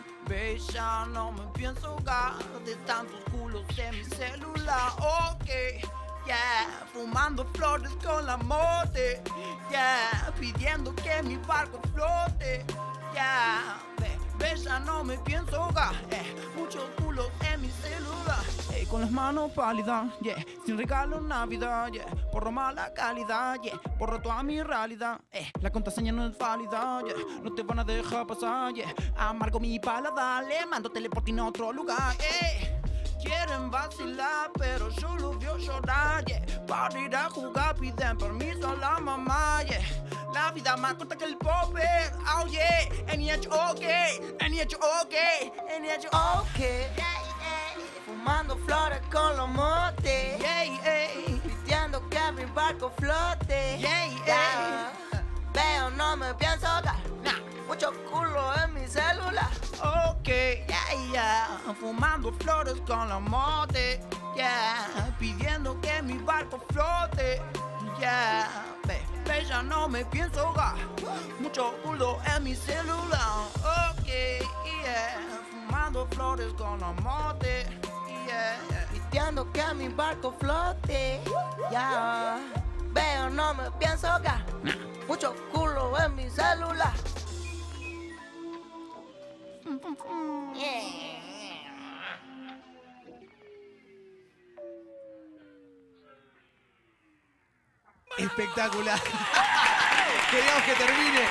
ya 0.72 1.06
no 1.08 1.32
me 1.32 1.46
pienso 1.54 1.88
ahogar 1.88 2.34
de 2.66 2.76
tantos 2.86 3.20
culos 3.32 3.64
en 3.78 3.98
mi 3.98 4.04
celular, 4.06 4.92
ok, 5.00 5.46
yeah, 6.26 6.86
fumando 6.94 7.46
flores 7.54 7.92
con 8.04 8.26
la 8.26 8.38
mote, 8.38 9.22
yeah, 9.72 10.32
pidiendo 10.40 10.94
que 10.96 11.24
mi 11.24 11.38
barco 11.38 11.80
flote, 11.94 12.64
yeah, 13.14 13.78
ve, 14.38 14.56
ya 14.56 14.80
no 14.80 15.04
me 15.04 15.18
pienso 15.20 15.56
ahogar, 15.64 15.96
eh, 16.12 16.36
con 18.90 19.02
las 19.02 19.12
manos 19.12 19.52
pálidas, 19.52 20.08
yeah, 20.22 20.36
sin 20.66 20.78
regalo 20.78 21.22
Navidad, 21.22 21.92
yeah, 21.92 22.06
por 22.32 22.50
mala 22.52 22.92
calidad, 22.94 23.62
yeah, 23.62 23.80
borro 23.98 24.20
toda 24.20 24.42
mi 24.42 24.62
realidad, 24.64 25.20
eh, 25.32 25.52
la 25.62 25.70
contraseña 25.70 26.12
no 26.12 26.26
es 26.26 26.38
válida, 26.38 27.02
yeah, 27.06 27.16
no 27.44 27.54
te 27.54 27.62
van 27.62 27.80
a 27.80 27.84
dejar 27.84 28.26
pasar, 28.26 28.74
yeah, 28.74 28.94
amargo 29.16 29.60
mi 29.60 29.80
paladar, 29.80 30.44
le 30.46 30.66
mando 30.66 30.90
teleporte 30.90 31.32
a 31.40 31.46
otro 31.46 31.72
lugar, 31.72 32.16
eh. 32.20 32.76
Quieren 33.22 33.70
vacilar, 33.70 34.50
pero 34.58 34.90
yo 34.90 35.16
los 35.18 35.38
veo 35.40 35.58
llorar, 35.58 36.26
yeah. 36.26 36.42
Para 36.66 37.00
ir 37.00 37.16
a 37.16 37.30
jugar 37.30 37.76
piden 37.76 38.18
permiso 38.18 38.70
a 38.70 38.76
la 38.76 39.00
mamá, 39.00 39.62
yeah. 39.64 39.82
La 40.34 40.52
vida 40.52 40.78
más 40.78 40.96
corta 40.96 41.16
que 41.16 41.26
el 41.26 41.38
popper, 41.38 42.14
oh 42.38 42.48
yeah. 42.48 42.88
N-H-O-K, 43.08 43.86
N-H-O-K, 44.40 45.18
N-H-O-K. 45.78 46.40
Ok. 46.40 47.19
Fumando 48.30 48.58
flores 48.58 49.02
con 49.12 49.38
los 49.38 49.50
motes. 49.50 50.40
Yeah, 50.40 50.64
yeah. 50.64 51.42
Pidiendo 51.42 52.00
que 52.12 52.32
mi 52.34 52.46
barco 52.54 52.92
flote. 53.00 53.80
Yeah. 53.80 54.92
Veo, 55.52 55.90
no 55.98 56.16
me 56.16 56.32
pienso. 56.36 56.68
Nah. 57.24 57.40
Mucho 57.68 57.92
culo 58.12 58.54
en 58.64 58.76
mi 58.76 58.88
celular. 58.88 59.50
Ok, 59.82 60.28
yeah, 60.28 61.12
yeah. 61.12 61.74
Fumando 61.80 62.32
flores 62.34 62.80
con 62.86 63.10
la 63.10 63.20
mote, 63.20 64.00
yeah. 64.36 65.12
Pidiendo 65.18 65.82
que 65.82 66.00
mi 66.04 66.20
barco 66.20 66.60
flote, 66.72 67.42
yeah. 68.00 68.48
Ve, 68.84 69.02
ve, 69.26 69.44
ya 69.44 69.64
no 69.64 69.90
me 69.90 70.06
pienso 70.06 70.42
ahogar. 70.42 70.76
Mucho 71.40 71.74
culo 71.84 72.20
en 72.36 72.44
mi 72.44 72.56
celular. 72.56 73.48
Ok, 73.90 74.06
yeah. 74.06 75.18
Fumando 75.50 76.08
flores 76.12 76.54
con 76.54 76.80
la 76.80 76.92
mote, 77.02 77.66
yeah. 77.68 77.79
Pidiendo 79.10 79.52
que 79.52 79.64
mi 79.74 79.88
barco 79.90 80.32
flote. 80.40 81.22
Ya. 81.72 82.38
Veo, 82.92 83.30
no 83.30 83.54
me 83.56 83.72
pienso 83.72 84.08
ahogar. 84.08 84.46
Mucho 85.08 85.34
culo 85.52 86.00
en 86.00 86.16
mi 86.16 86.30
celular. 86.30 86.94
Espectacular. 98.18 99.00
Queríamos 100.32 100.64
que 100.64 100.74
termine. 100.74 101.26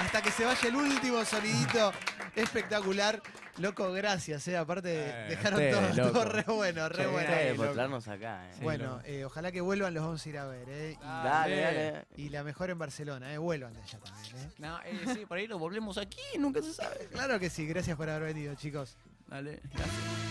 Hasta 0.00 0.22
que 0.22 0.30
se 0.30 0.44
vaya 0.44 0.68
el 0.68 0.76
último 0.76 1.24
sonidito. 1.24 1.92
Espectacular. 2.34 3.20
Loco, 3.60 3.92
gracias, 3.92 4.48
eh. 4.48 4.56
Aparte, 4.56 5.10
Eh, 5.10 5.26
dejaron 5.28 5.60
ustedes, 5.60 5.96
todo, 5.96 6.24
re 6.24 6.42
bueno, 6.44 6.88
re 6.88 7.04
Che, 7.04 7.06
bueno. 7.10 7.28
Ustedes 7.30 7.56
por 7.56 7.72
traernos 7.72 8.08
acá, 8.08 8.50
eh. 8.50 8.54
Bueno, 8.62 9.00
eh, 9.04 9.24
ojalá 9.24 9.52
que 9.52 9.60
vuelvan, 9.60 9.92
los 9.94 10.02
vamos 10.02 10.24
a 10.24 10.28
ir 10.28 10.38
a 10.38 10.46
ver, 10.46 10.68
eh. 10.68 10.96
Y, 10.98 11.04
Dale, 11.04 11.60
dale. 11.60 12.04
y 12.16 12.28
la 12.30 12.42
mejor 12.42 12.70
en 12.70 12.78
Barcelona, 12.78 13.32
eh. 13.34 13.38
Vuelvan 13.38 13.74
de 13.74 13.82
allá 13.82 13.98
también, 13.98 14.36
eh. 14.36 14.50
No, 14.58 14.80
eh, 14.82 15.00
sí, 15.14 15.26
por 15.26 15.38
ahí 15.38 15.46
lo 15.46 15.58
volvemos 15.58 15.98
aquí, 15.98 16.22
nunca 16.38 16.62
se 16.62 16.72
sabe. 16.72 17.06
Claro 17.12 17.38
que 17.38 17.50
sí, 17.50 17.66
gracias 17.66 17.96
por 17.96 18.08
haber 18.08 18.34
venido, 18.34 18.54
chicos. 18.54 18.96
Dale, 19.28 19.60
gracias. 19.72 20.29